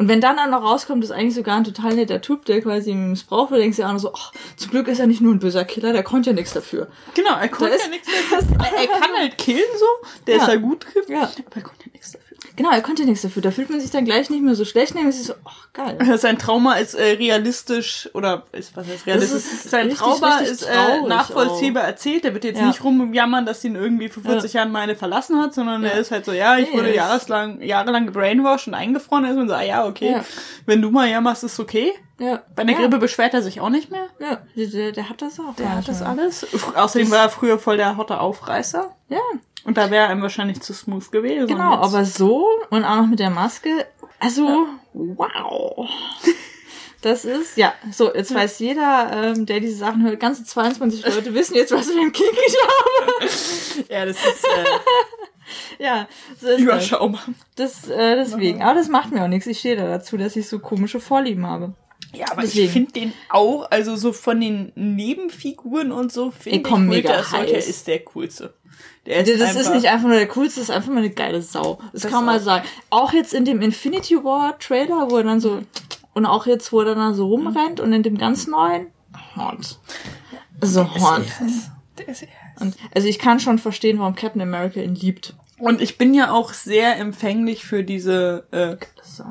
Und 0.02 0.08
wenn 0.08 0.20
dann 0.20 0.36
auch 0.40 0.48
noch 0.48 0.62
rauskommt, 0.68 1.04
ist 1.04 1.12
eigentlich 1.12 1.36
sogar 1.36 1.56
ein 1.58 1.62
total 1.62 1.94
netter 1.94 2.20
Typ, 2.20 2.44
der 2.46 2.60
quasi 2.60 2.92
missbraucht 2.92 3.52
wird, 3.52 3.62
denkst 3.62 3.76
du 3.76 3.84
auch 3.84 3.92
noch 3.92 4.00
so, 4.00 4.12
ach, 4.12 4.32
zum 4.56 4.72
Glück 4.72 4.88
ist 4.88 4.98
er 4.98 5.06
nicht 5.06 5.20
nur 5.20 5.32
ein 5.32 5.38
böser 5.38 5.64
Killer, 5.64 5.92
der 5.92 6.02
konnte 6.02 6.30
ja 6.30 6.34
nichts 6.34 6.52
dafür. 6.52 6.88
Genau, 7.14 7.36
er 7.38 7.48
konnte 7.48 7.76
ja 7.78 7.88
nichts 7.88 8.08
dafür. 8.30 8.56
Er 8.58 8.86
kann 8.88 9.10
halt 9.16 9.38
killen 9.38 9.60
so, 9.78 9.86
der 10.26 10.36
Ja. 10.38 10.42
ist 10.42 10.48
ja 10.48 10.56
gut 10.56 10.84
drin, 10.92 11.02
Ja. 11.06 11.22
aber 11.22 11.30
er 11.54 11.62
konnte 11.62 11.84
ja 11.86 11.92
nichts 11.92 12.10
dafür. 12.10 12.31
Genau, 12.54 12.70
er 12.70 12.82
konnte 12.82 13.04
nichts 13.04 13.22
dafür. 13.22 13.40
Da 13.42 13.50
fühlt 13.50 13.70
man 13.70 13.80
sich 13.80 13.90
dann 13.90 14.04
gleich 14.04 14.28
nicht 14.28 14.42
mehr 14.42 14.54
so 14.54 14.64
schlecht, 14.64 14.94
nämlich 14.94 15.16
ist 15.16 15.26
so, 15.26 15.34
ach, 15.44 15.68
geil. 15.72 15.96
Sein 16.18 16.38
Trauma 16.38 16.74
ist 16.74 16.94
äh, 16.94 17.12
realistisch, 17.12 18.10
oder 18.12 18.44
ist, 18.52 18.76
was 18.76 18.86
heißt 18.86 19.06
realistisch? 19.06 19.38
ist 19.38 19.70
Sein 19.70 19.86
richtig, 19.86 19.98
Trauma 20.00 20.36
richtig 20.36 20.50
ist 20.52 20.62
äh, 20.64 21.00
nachvollziehbar 21.06 21.84
erzählt. 21.84 22.24
Der 22.24 22.34
wird 22.34 22.44
jetzt 22.44 22.60
Ja. 22.60 22.66
nicht 22.66 22.84
rumjammern, 22.84 23.46
dass 23.46 23.64
ihn 23.64 23.74
irgendwie 23.74 24.08
vor 24.08 24.22
40 24.22 24.52
Jahren 24.52 24.70
meine 24.70 24.96
verlassen 24.96 25.40
hat, 25.40 25.54
sondern 25.54 25.82
er 25.84 25.94
ist 25.98 26.10
halt 26.10 26.24
so, 26.24 26.32
ja, 26.32 26.58
ich 26.58 26.70
Nee, 26.70 26.78
wurde 26.78 26.94
jahreslang, 26.94 27.62
jahrelang 27.62 28.06
gebrainwashed 28.06 28.68
und 28.68 28.74
eingefroren. 28.74 29.24
ist 29.24 29.36
und 29.38 29.48
so, 29.48 29.54
ah 29.54 29.62
ja, 29.62 29.86
okay, 29.86 30.10
Ja. 30.12 30.24
wenn 30.66 30.82
du 30.82 30.90
mal 30.90 31.08
jammerst, 31.08 31.44
ist 31.44 31.58
okay. 31.58 31.92
Ja. 32.18 32.42
Bei 32.54 32.64
der 32.64 32.74
ja. 32.74 32.80
Grippe 32.82 32.98
beschwert 32.98 33.34
er 33.34 33.42
sich 33.42 33.60
auch 33.60 33.70
nicht 33.70 33.90
mehr. 33.90 34.04
Ja, 34.20 34.42
der, 34.54 34.92
der, 34.92 35.08
hat 35.08 35.22
das 35.22 35.40
auch. 35.40 35.54
Der 35.56 35.74
hat 35.74 35.88
das 35.88 36.02
alles. 36.02 36.46
Außerdem 36.76 37.10
war 37.10 37.18
er 37.20 37.28
früher 37.30 37.58
voll 37.58 37.78
der 37.78 37.96
hotte 37.96 38.20
Aufreißer. 38.20 38.94
Ja, 39.08 39.18
Und 39.64 39.76
da 39.76 39.90
wäre 39.90 40.06
er 40.08 40.12
ihm 40.12 40.22
wahrscheinlich 40.22 40.60
zu 40.60 40.72
smooth 40.74 41.10
gewesen. 41.12 41.46
genau, 41.46 41.72
jetzt- 41.74 41.84
aber 41.84 42.04
so 42.04 42.46
und 42.70 42.84
auch 42.84 42.96
noch 42.96 43.06
mit 43.06 43.18
der 43.20 43.30
Maske. 43.30 43.86
Also, 44.18 44.66
wow. 44.92 45.88
Das 47.00 47.24
ist, 47.24 47.56
ja, 47.56 47.74
so, 47.90 48.14
jetzt 48.14 48.32
weiß 48.32 48.60
jeder, 48.60 49.10
ähm, 49.34 49.44
der 49.44 49.58
diese 49.58 49.74
Sachen 49.76 50.04
hört, 50.04 50.20
ganze 50.20 50.44
22 50.44 51.04
Leute 51.04 51.34
wissen 51.34 51.56
jetzt, 51.56 51.72
was 51.72 51.90
für 51.90 51.98
ein 51.98 52.12
Kink 52.12 52.30
ich 52.46 52.56
habe. 52.62 53.92
ja, 53.92 54.04
das 54.06 54.18
ist 54.24 54.44
äh, 54.44 54.64
Ja, 55.84 56.06
so 56.40 56.46
ist 56.46 56.52
das. 56.54 56.60
überschaubar. 56.60 57.22
das 57.56 57.88
äh, 57.88 58.14
deswegen. 58.14 58.62
Aber 58.62 58.74
das 58.74 58.86
macht 58.88 59.10
mir 59.10 59.24
auch 59.24 59.28
nichts. 59.28 59.48
Ich 59.48 59.58
stehe 59.58 59.74
da 59.74 59.86
dazu, 59.86 60.16
dass 60.16 60.36
ich 60.36 60.48
so 60.48 60.60
komische 60.60 61.00
Vorlieben 61.00 61.44
habe. 61.44 61.74
Ja, 62.14 62.26
aber 62.30 62.42
Deswegen. 62.42 62.66
ich 62.66 62.70
finde 62.72 62.92
den 62.92 63.12
auch, 63.30 63.70
also 63.70 63.96
so 63.96 64.12
von 64.12 64.40
den 64.40 64.72
Nebenfiguren 64.74 65.92
und 65.92 66.12
so, 66.12 66.30
finde 66.30 66.58
ich, 66.58 66.64
komm, 66.64 66.86
mega 66.86 67.08
Winter 67.10 67.24
Soldier 67.24 67.58
ist 67.58 67.86
der 67.86 68.00
coolste. 68.04 68.54
Der 69.06 69.22
Das 69.24 69.56
ist, 69.56 69.72
nicht 69.74 69.86
einfach 69.88 70.06
nur 70.06 70.16
der 70.16 70.28
coolste, 70.28 70.60
das 70.60 70.68
ist 70.68 70.74
einfach 70.74 70.90
mal 70.90 70.98
eine 70.98 71.10
geile 71.10 71.42
Sau. 71.42 71.78
Das, 71.92 72.02
Das 72.02 72.10
kann 72.10 72.24
man 72.24 72.34
auch. 72.36 72.38
mal 72.38 72.40
sagen. 72.40 72.66
Auch 72.90 73.12
jetzt 73.12 73.32
in 73.34 73.44
dem 73.44 73.60
Infinity 73.62 74.16
War 74.22 74.58
Trailer, 74.58 75.10
wo 75.10 75.16
er 75.16 75.24
dann 75.24 75.40
so, 75.40 75.62
und 76.14 76.26
auch 76.26 76.46
jetzt, 76.46 76.72
wo 76.72 76.80
er 76.82 76.94
dann 76.94 77.14
so 77.14 77.26
rumrennt 77.26 77.80
und 77.80 77.92
in 77.92 78.02
dem 78.02 78.18
ganz 78.18 78.46
neuen, 78.46 78.88
hot. 79.36 79.78
So 80.60 80.84
hot. 80.94 81.22
Der 81.98 82.08
ist- 82.08 82.26
Und, 82.60 82.76
also 82.94 83.08
ich 83.08 83.18
kann 83.18 83.40
schon 83.40 83.58
verstehen, 83.58 83.98
warum 83.98 84.14
Captain 84.14 84.40
America 84.42 84.80
ihn 84.80 84.94
liebt. 84.94 85.34
Und 85.58 85.80
ich 85.80 85.96
bin 85.98 86.12
ja 86.14 86.30
auch 86.32 86.52
sehr 86.52 86.96
empfänglich 86.98 87.64
für 87.64 87.82
diese 87.84 88.46
äh, 88.50 88.76
So. 89.02 89.24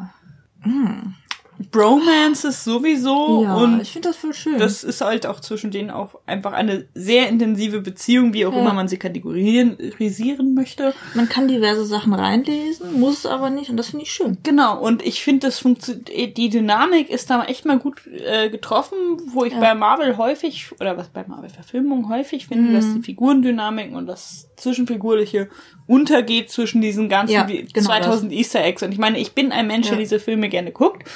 Bromances 1.69 2.63
sowieso 2.63 3.43
Ja, 3.43 3.55
und 3.55 3.81
ich 3.81 3.91
finde 3.91 4.09
das 4.09 4.17
voll 4.17 4.33
schön. 4.33 4.57
das 4.57 4.83
ist 4.83 5.01
halt 5.01 5.25
auch 5.27 5.39
zwischen 5.39 5.69
denen 5.71 5.89
auch 5.91 6.15
einfach 6.25 6.53
eine 6.53 6.87
sehr 6.95 7.27
intensive 7.29 7.81
Beziehung, 7.81 8.33
wie 8.33 8.45
auch 8.45 8.53
Ja. 8.53 8.59
immer 8.61 8.73
man 8.73 8.87
sie 8.87 8.97
kategorisieren 8.97 10.53
möchte. 10.53 10.93
man 11.13 11.27
kann 11.29 11.47
diverse 11.47 11.85
Sachen 11.85 12.13
reinlesen, 12.13 12.99
muss 12.99 13.19
es 13.19 13.25
aber 13.25 13.49
nicht 13.49 13.69
und 13.69 13.77
das 13.77 13.89
finde 13.89 14.05
ich 14.05 14.11
schön. 14.11 14.37
Genau, 14.43 14.79
und 14.81 15.01
ich 15.05 15.21
finde, 15.21 15.47
das 15.47 15.59
funktioniert, 15.59 16.37
die 16.37 16.49
Dynamik 16.49 17.09
ist 17.09 17.29
da 17.29 17.43
echt 17.45 17.65
mal 17.65 17.79
gut 17.79 18.01
äh, 18.07 18.49
getroffen, 18.49 18.97
wo 19.33 19.43
ich 19.45 19.53
Ja. 19.53 19.59
bei 19.59 19.75
Marvel 19.75 20.17
häufig, 20.17 20.71
oder 20.79 20.97
was 20.97 21.09
bei 21.09 21.23
Marvel-Verfilmungen 21.27 22.09
häufig 22.09 22.47
finde, 22.47 22.69
Mhm. 22.71 22.73
dass 22.73 22.93
die 22.93 23.01
Figurendynamik 23.01 23.93
und 23.93 24.07
das 24.07 24.47
Zwischenfigurliche 24.55 25.49
untergeht 25.87 26.49
zwischen 26.51 26.81
diesen 26.81 27.09
ganzen 27.09 27.33
Ja, 27.33 27.43
genau 27.45 27.85
2000 27.87 28.31
Easter 28.31 28.63
Eggs. 28.63 28.83
Und 28.83 28.91
ich 28.91 28.97
meine, 28.99 29.19
ich 29.19 29.33
bin 29.33 29.51
ein 29.51 29.67
Mensch, 29.67 29.89
der 29.89 29.97
diese 29.97 30.19
Filme 30.19 30.47
gerne 30.49 30.71
guckt. 30.71 31.07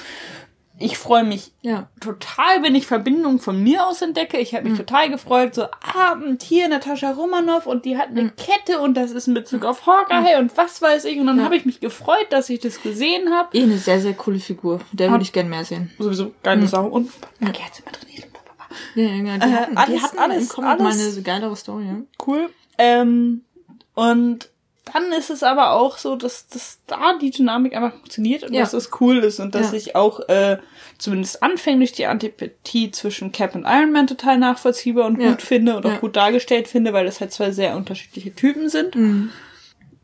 Ich 0.78 0.98
freue 0.98 1.24
mich 1.24 1.54
Ja. 1.62 1.88
total, 2.02 2.62
wenn 2.62 2.76
ich 2.76 2.86
Verbindungen 2.86 3.40
von 3.40 3.64
mir 3.64 3.88
aus 3.88 4.02
entdecke. 4.02 4.38
Ich 4.38 4.54
habe 4.54 4.66
mich 4.66 4.74
Mhm. 4.74 4.78
total 4.86 5.10
gefreut, 5.10 5.56
so, 5.56 5.64
ah, 5.64 6.14
und 6.14 6.44
hier 6.44 6.68
Natascha 6.68 7.12
Romanoff 7.12 7.66
und 7.66 7.86
die 7.86 7.98
hat 7.98 8.10
eine 8.10 8.30
Kette 8.32 8.82
und 8.82 8.96
das 8.96 9.12
ist 9.12 9.28
in 9.30 9.34
Bezug 9.34 9.64
auf 9.64 9.86
Hawkeye 9.88 10.38
und 10.38 10.56
was 10.58 10.82
weiß 10.82 11.06
ich. 11.06 11.18
Und 11.20 11.28
dann 11.28 11.36
Mhm. 11.38 11.40
Ja. 11.40 11.46
habe 11.46 11.56
ich 11.56 11.66
mich 11.66 11.80
gefreut, 11.80 12.28
dass 12.32 12.50
ich 12.50 12.60
das 12.60 12.82
gesehen 12.82 13.32
habe. 13.34 13.58
Eh 13.58 13.64
eine 13.64 13.78
sehr, 13.78 14.02
sehr 14.02 14.14
coole 14.16 14.40
Figur. 14.40 14.82
Der 14.92 15.12
würde 15.12 15.24
ich 15.24 15.32
gern 15.32 15.48
mehr 15.50 15.64
sehen. 15.64 15.92
Sowieso 15.98 16.34
geile 16.44 16.68
Sau 16.68 16.88
und 16.88 17.10
Kerze 17.54 17.82
mit 17.86 17.94
trainiert 17.96 18.26
und 18.26 18.34
blablabla. 18.34 18.76
Ja, 18.96 19.04
ja, 19.04 19.38
die 19.38 19.54
Äh, 19.54 19.56
hatten, 19.56 19.72
die 19.72 19.78
alles- 19.78 20.04
hatten 20.04 20.20
alles- 20.20 20.50
Comic 20.50 20.80
mal 20.80 20.92
alles- 20.92 21.14
eine 21.14 21.22
geilere 21.24 21.56
Story. 21.56 21.86
Ja? 21.86 21.96
Cool. 22.28 22.50
Ähm, 22.78 23.46
und 23.94 24.50
dann 24.94 25.12
ist 25.12 25.30
es 25.30 25.42
aber 25.44 25.72
auch 25.72 25.98
so, 25.98 26.16
dass, 26.16 26.48
dass 26.48 26.80
da 26.88 27.18
die 27.20 27.32
Dynamik 27.32 27.76
einfach 27.76 27.94
funktioniert 27.94 28.44
und 28.44 28.54
Ja. 28.54 28.62
dass 28.62 28.74
es 28.74 28.92
cool 29.02 29.18
ist 29.20 29.40
und 29.40 29.56
dass 29.56 29.72
Ja. 29.72 29.78
ich 29.78 29.96
auch 29.96 30.20
äh, 30.30 30.58
zumindest 31.00 31.42
anfänglich 31.44 31.92
die 31.92 32.06
Antipathie 32.06 32.92
zwischen 32.92 33.32
Cap 33.32 33.56
und 33.56 33.66
Iron 33.66 33.92
Man 33.92 34.08
total 34.08 34.38
nachvollziehbar 34.38 35.06
und 35.08 35.20
Ja. 35.20 35.32
gut 35.32 35.42
finde 35.42 35.76
und 35.78 35.86
auch 35.86 36.00
gut 36.02 36.16
dargestellt 36.16 36.68
finde, 36.68 36.94
weil 36.94 37.06
das 37.06 37.20
halt 37.20 37.32
zwei 37.32 37.52
sehr 37.52 37.76
unterschiedliche 37.76 38.34
Typen 38.36 38.70
sind, 38.70 38.96
Mhm. 38.96 39.32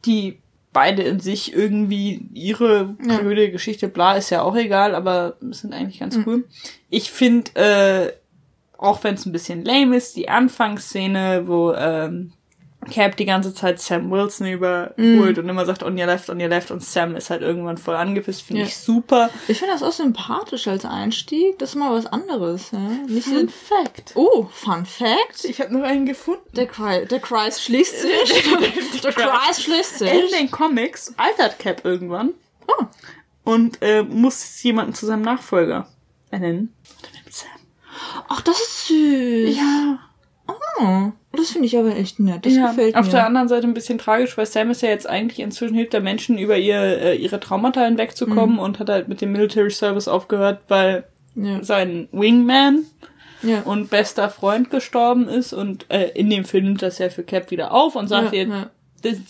die 0.05 0.39
beide 0.73 1.03
in 1.03 1.19
sich 1.19 1.53
irgendwie 1.53 2.25
ihre 2.33 2.85
blöde 2.85 3.51
Geschichte, 3.51 3.87
bla, 3.89 4.15
ist 4.15 4.29
ja 4.29 4.41
auch 4.41 4.55
egal, 4.55 4.95
aber 4.95 5.35
sind 5.51 5.73
eigentlich 5.73 5.99
ganz 5.99 6.15
Mhm. 6.15 6.23
cool. 6.25 6.43
Ich 6.89 7.11
finde, 7.11 7.51
äh, 7.55 8.13
auch 8.77 9.03
wenn 9.03 9.15
es 9.15 9.25
ein 9.25 9.31
bisschen 9.33 9.63
lame 9.65 9.95
ist, 9.97 10.15
die 10.15 10.29
Anfangsszene, 10.29 11.43
wo 11.45 11.73
ähm, 11.73 12.31
Cap 12.89 13.15
die 13.15 13.25
ganze 13.25 13.53
Zeit 13.53 13.79
Sam 13.79 14.09
Wilson 14.09 14.47
überholt 14.47 15.37
und 15.37 15.47
immer 15.47 15.65
sagt 15.65 15.83
on 15.83 15.99
your 15.99 16.07
left, 16.07 16.29
on 16.31 16.41
your 16.41 16.47
left 16.47 16.71
und 16.71 16.83
Sam 16.83 17.15
ist 17.15 17.29
halt 17.29 17.43
irgendwann 17.43 17.77
voll 17.77 17.95
angepisst, 17.95 18.41
finde 18.41 18.61
Ja. 18.63 18.67
ich 18.67 18.75
super. 18.75 19.29
Ich 19.47 19.59
finde 19.59 19.73
das 19.73 19.83
auch 19.83 19.91
sympathisch 19.91 20.67
als 20.67 20.83
Einstieg. 20.83 21.59
Das 21.59 21.69
ist 21.69 21.75
mal 21.75 21.93
was 21.93 22.07
anderes. 22.07 22.71
Ja? 22.71 22.79
Nicht 23.07 23.27
so 23.27 23.35
Fun 23.35 23.49
Fact. 23.49 24.11
oh, 24.15 24.47
Fun 24.51 24.85
Fact. 24.87 25.43
Ich 25.45 25.61
habe 25.61 25.71
noch 25.77 25.83
einen 25.83 26.07
gefunden. 26.07 26.41
Der, 26.53 26.65
Kreis, 26.65 27.07
der 27.07 27.19
Kreis 27.19 27.61
schließt 27.63 28.01
sich. 28.01 28.43
der 29.03 29.13
Kreis 29.13 29.61
schließt 29.61 30.01
In 30.01 30.07
sich. 30.07 30.31
den 30.31 30.49
Comics 30.49 31.13
altert 31.17 31.59
Cap 31.59 31.85
irgendwann 31.85 32.31
Oh. 32.67 32.85
und 33.43 33.77
äh, 33.81 34.01
muss 34.03 34.63
jemanden 34.63 34.93
zu 34.95 35.05
seinem 35.05 35.21
Nachfolger 35.21 35.87
ernennen. 36.31 36.73
Und 36.97 37.09
er 37.09 37.13
nimmt 37.19 37.33
Sam. 37.33 37.49
Ach, 38.27 38.41
das 38.41 38.59
ist 38.59 38.87
süß. 38.87 39.55
Ja. 39.57 39.99
Oh, 40.81 41.11
das 41.33 41.51
finde 41.51 41.67
ich 41.67 41.77
aber 41.77 41.95
echt 41.95 42.19
nett. 42.19 42.45
Das 42.45 42.55
ja, 42.55 42.67
gefällt 42.69 42.95
auf 42.95 43.05
mir. 43.05 43.11
der 43.11 43.25
anderen 43.27 43.47
Seite 43.47 43.67
ein 43.67 43.73
bisschen 43.73 43.99
tragisch, 43.99 44.35
weil 44.37 44.47
Sam 44.47 44.71
ist 44.71 44.81
ja 44.81 44.89
jetzt 44.89 45.07
eigentlich 45.07 45.39
inzwischen 45.39 45.75
hilft 45.75 45.93
der 45.93 46.01
Menschen 46.01 46.37
über 46.37 46.57
ihr 46.57 46.81
äh, 46.81 47.15
ihre 47.15 47.39
Traumata 47.39 47.85
hinwegzukommen 47.85 48.57
und 48.57 48.79
hat 48.79 48.89
halt 48.89 49.07
mit 49.07 49.21
dem 49.21 49.31
Military 49.31 49.69
Service 49.69 50.07
aufgehört, 50.07 50.63
weil 50.69 51.05
ja. 51.35 51.63
sein 51.63 52.09
Wingman 52.11 52.85
Ja. 53.43 53.61
und 53.61 53.89
bester 53.89 54.29
Freund 54.29 54.69
gestorben 54.71 55.27
ist 55.27 55.53
und 55.53 55.85
äh, 55.89 56.09
in 56.15 56.29
dem 56.29 56.45
Film 56.45 56.65
nimmt 56.65 56.81
das 56.81 56.97
ja 56.97 57.09
für 57.09 57.23
Cap 57.23 57.51
wieder 57.51 57.71
auf 57.71 57.95
und 57.95 58.07
sagt 58.07 58.33
ja, 58.33 58.43
ihr, 58.43 58.69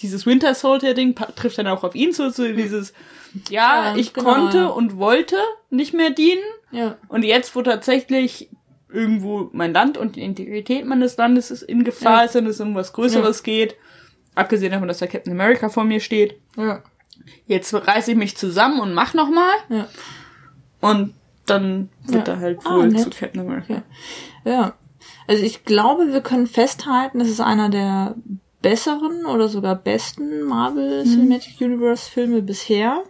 dieses 0.02 0.26
Winter 0.26 0.54
Soldier 0.54 0.94
Ding 0.94 1.16
trifft 1.36 1.58
dann 1.58 1.68
auch 1.68 1.84
auf 1.84 1.96
ihn 1.96 2.14
zu, 2.14 2.30
so 2.32 2.44
dieses 2.46 2.94
ja, 3.50 3.96
ich 3.96 4.14
genau, 4.14 4.34
konnte 4.34 4.72
und 4.72 4.98
wollte 4.98 5.38
nicht 5.70 5.94
mehr 5.94 6.10
dienen 6.10 6.42
ja. 6.72 6.98
und 7.08 7.24
jetzt, 7.24 7.56
wo 7.56 7.62
tatsächlich 7.62 8.50
irgendwo 8.94 9.50
mein 9.54 9.74
Land 9.74 9.98
und 9.98 10.16
die 10.16 10.22
Integrität 10.22 10.86
meines 10.86 11.18
Landes 11.18 11.52
ist 11.52 11.64
in 11.64 11.84
Gefahr 11.84 12.20
Ja. 12.20 12.24
ist 12.26 12.36
und 12.36 12.46
es 12.48 12.60
um 12.60 12.76
was 12.76 12.94
Größeres 12.94 13.44
geht, 13.44 13.76
abgesehen 14.36 14.72
davon, 14.72 14.88
dass 14.88 15.00
der 15.00 15.08
Captain 15.08 15.34
America 15.34 15.70
vor 15.70 15.84
mir 15.84 16.00
steht, 16.00 16.40
Ja. 16.58 16.84
jetzt 17.48 17.74
reiße 17.74 18.12
ich 18.12 18.18
mich 18.18 18.38
zusammen 18.38 18.80
und 18.80 18.94
mach 18.94 19.14
nochmal 19.14 19.54
Ja. 19.70 19.88
und 20.82 21.14
dann 21.46 21.90
wird 22.06 22.28
Ja. 22.28 22.36
er 22.36 22.40
halt 22.40 22.60
Ah, 22.66 22.76
wohl 22.78 22.88
nett. 22.90 23.02
zu 23.02 23.10
Captain 23.10 23.42
America. 23.42 23.82
Ja. 24.46 24.52
Ja. 24.52 24.74
Also 25.28 25.44
ich 25.44 25.66
glaube, 25.66 26.12
wir 26.14 26.22
können 26.22 26.48
festhalten, 26.48 27.20
das 27.20 27.30
ist 27.30 27.42
einer 27.42 27.70
der 27.70 28.16
besseren 28.62 29.26
oder 29.26 29.48
sogar 29.48 29.76
besten 29.76 30.44
Marvel 30.44 31.04
Cinematic 31.04 31.60
Universe 31.62 32.10
Filme 32.10 32.42
bisher, 32.44 33.04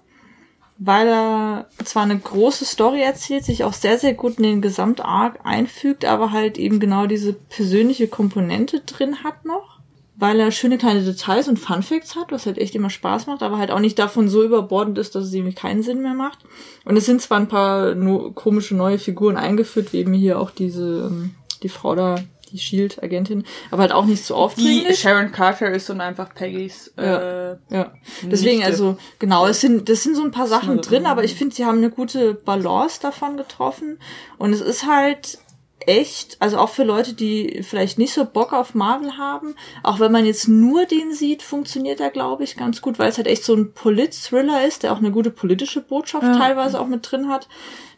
weil 0.84 1.08
er 1.08 1.68
zwar 1.86 2.02
eine 2.02 2.18
große 2.18 2.66
Story 2.66 3.04
erzählt, 3.04 3.46
sich 3.46 3.64
auch 3.64 3.74
sehr, 3.74 4.00
sehr 4.00 4.16
gut 4.16 4.38
in 4.38 4.44
den 4.44 4.62
Gesamtarc 4.64 5.40
einfügt, 5.44 6.06
aber 6.06 6.32
halt 6.32 6.58
eben 6.58 6.80
genau 6.80 7.06
diese 7.06 7.34
persönliche 7.34 8.08
Komponente 8.08 8.80
drin 8.80 9.24
hat 9.24 9.46
noch, 9.46 9.78
weil 10.16 10.40
er 10.40 10.50
schöne 10.50 10.80
kleine 10.80 11.04
Details 11.04 11.48
und 11.48 11.60
Fun 11.60 11.84
Facts 11.84 12.16
hat, 12.16 12.32
was 12.32 12.48
halt 12.48 12.58
echt 12.58 12.74
immer 12.74 12.90
Spaß 12.90 13.28
macht, 13.28 13.44
aber 13.44 13.60
halt 13.60 13.70
auch 13.70 13.80
nicht 13.80 14.00
davon 14.00 14.28
so 14.28 14.44
überbordend 14.44 14.98
ist, 14.98 15.14
dass 15.14 15.26
es 15.26 15.34
irgendwie 15.36 15.54
keinen 15.54 15.84
Sinn 15.84 16.02
mehr 16.02 16.16
macht. 16.16 16.40
Und 16.84 16.98
es 16.98 17.06
sind 17.06 17.22
zwar 17.22 17.40
ein 17.40 17.48
paar 17.48 17.94
komische 18.34 18.74
neue 18.74 18.98
Figuren 18.98 19.38
eingeführt, 19.38 19.94
wie 19.94 20.00
eben 20.00 20.14
hier 20.14 20.40
auch 20.40 20.50
diese, 20.50 21.12
ähm, 21.12 21.36
die 21.62 21.70
Frau 21.70 21.94
da, 21.94 22.16
die 22.52 22.60
Shield-Agentin, 22.60 23.46
aber 23.72 23.82
halt 23.84 23.92
auch 23.92 24.06
nicht 24.06 24.24
so 24.24 24.36
Die 24.36 24.40
aufdringlich. 24.40 25.00
Sharon 25.00 25.32
Carter 25.32 25.72
ist 25.72 25.90
und 25.90 26.02
einfach 26.02 26.34
Peggys. 26.36 26.88
Äh, 26.98 27.52
Ja. 27.70 27.94
Deswegen, 28.24 28.58
Nichte. 28.58 28.66
also, 28.72 28.98
genau, 29.20 29.48
es 29.48 29.62
sind, 29.62 29.90
das 29.90 30.04
sind 30.04 30.16
so 30.16 30.24
ein 30.24 30.32
paar 30.32 30.48
Sachen 30.48 30.72
eine- 30.72 30.82
drin, 30.82 31.06
aber 31.06 31.24
ich 31.24 31.36
finde, 31.36 31.56
sie 31.56 31.66
haben 31.66 31.78
eine 31.80 31.90
gute 31.90 32.34
Balance 32.34 33.00
davon 33.02 33.38
getroffen. 33.38 34.00
Und 34.38 34.54
es 34.54 34.62
ist 34.62 34.86
halt 34.86 35.40
echt, 35.88 36.38
also 36.40 36.58
auch 36.58 36.70
für 36.70 36.84
Leute, 36.84 37.14
die 37.14 37.64
vielleicht 37.64 37.98
nicht 37.98 38.14
so 38.14 38.26
Bock 38.26 38.54
auf 38.54 38.74
Marvel 38.76 39.18
haben, 39.18 39.56
auch 39.84 40.00
wenn 40.00 40.12
man 40.12 40.26
jetzt 40.26 40.48
nur 40.48 40.86
den 40.86 41.14
sieht, 41.14 41.42
funktioniert 41.44 42.00
er, 42.00 42.10
glaube 42.10 42.44
ich, 42.44 42.56
ganz 42.58 42.82
gut, 42.82 43.00
weil 43.00 43.10
es 43.10 43.18
halt 43.18 43.28
echt 43.28 43.44
so 43.44 43.54
ein 43.56 43.74
Polit-Thriller 43.74 44.66
ist, 44.66 44.84
der 44.84 44.94
auch 44.94 44.98
eine 45.00 45.12
gute 45.12 45.32
politische 45.32 45.82
Botschaft 45.82 46.26
teilweise 46.38 46.80
auch 46.80 46.88
mit 46.88 47.10
drin 47.12 47.28
hat, 47.30 47.48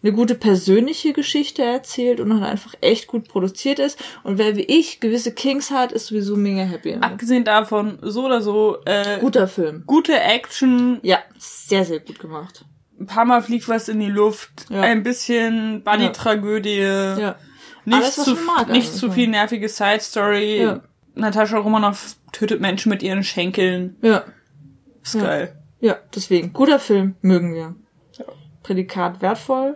eine 0.02 0.12
gute 0.12 0.36
persönliche 0.36 1.14
Geschichte 1.14 1.64
erzählt 1.64 2.20
und 2.20 2.34
halt 2.34 2.52
einfach 2.52 2.74
echt 2.82 3.08
gut 3.08 3.28
produziert 3.30 3.80
ist. 3.80 3.98
Und 4.24 4.38
wer 4.38 4.56
wie 4.58 4.64
ich 4.64 5.00
gewisse 5.00 5.34
Kings 5.34 5.72
hat, 5.72 5.92
ist 5.94 6.08
sowieso 6.08 6.36
mega 6.36 6.64
happy. 6.64 6.90
damit. 6.92 7.04
abgesehen 7.06 7.44
davon, 7.46 8.00
so 8.02 8.26
oder 8.26 8.42
so, 8.42 8.78
äh, 8.86 9.20
Guter 9.20 9.48
Film. 9.48 9.84
gute 9.88 10.20
Action, 10.20 11.00
Ja, 11.04 11.20
sehr, 11.38 11.86
sehr 11.86 12.00
gut 12.02 12.20
gemacht. 12.20 12.66
ein 13.00 13.06
paar 13.08 13.24
Mal 13.26 13.42
fliegt 13.42 13.68
was 13.70 13.88
in 13.90 14.00
die 14.02 14.10
Luft, 14.10 14.66
Ja. 14.70 14.82
ein 14.82 15.04
bisschen 15.04 15.84
Buddy-Tragödie, 15.84 16.80
Ja. 16.80 17.36
Nicht, 17.86 17.96
Alles, 17.98 18.18
was 18.18 18.26
zu, 18.26 18.36
mag 18.36 18.68
nicht 18.70 18.88
eigentlich, 18.88 18.92
zu 18.94 19.08
ja. 19.08 19.14
viel 19.14 19.28
nervige 19.28 19.70
Side-Story. 19.70 20.62
Ja. 20.62 20.82
Natascha 21.16 21.58
Romanoff 21.58 22.16
tötet 22.32 22.60
Menschen 22.62 22.90
mit 22.90 23.04
ihren 23.04 23.24
Schenkeln. 23.24 23.98
Ja. 24.02 24.24
Ist 25.04 25.16
Ja. 25.16 25.22
geil. 25.22 25.60
Ja, 25.80 25.98
deswegen. 26.16 26.54
Guter 26.54 26.80
Film, 26.80 27.16
mögen 27.22 27.54
wir. 27.54 27.76
Prädikat 28.64 29.22
wertvoll. 29.22 29.76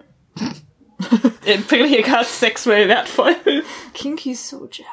Äh, 1.45 1.57
Prädikat 1.59 2.25
sexuell 2.25 2.87
wertvoll. 2.87 3.35
Kinky 3.93 4.33
Soldier. 4.33 4.85